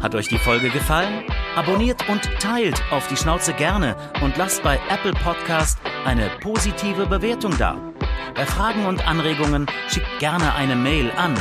[0.00, 1.24] Hat euch die Folge gefallen?
[1.56, 7.56] Abonniert und teilt auf die Schnauze gerne und lasst bei Apple Podcast eine positive Bewertung
[7.58, 7.76] da.
[8.34, 11.34] Bei Fragen und Anregungen schickt gerne eine Mail an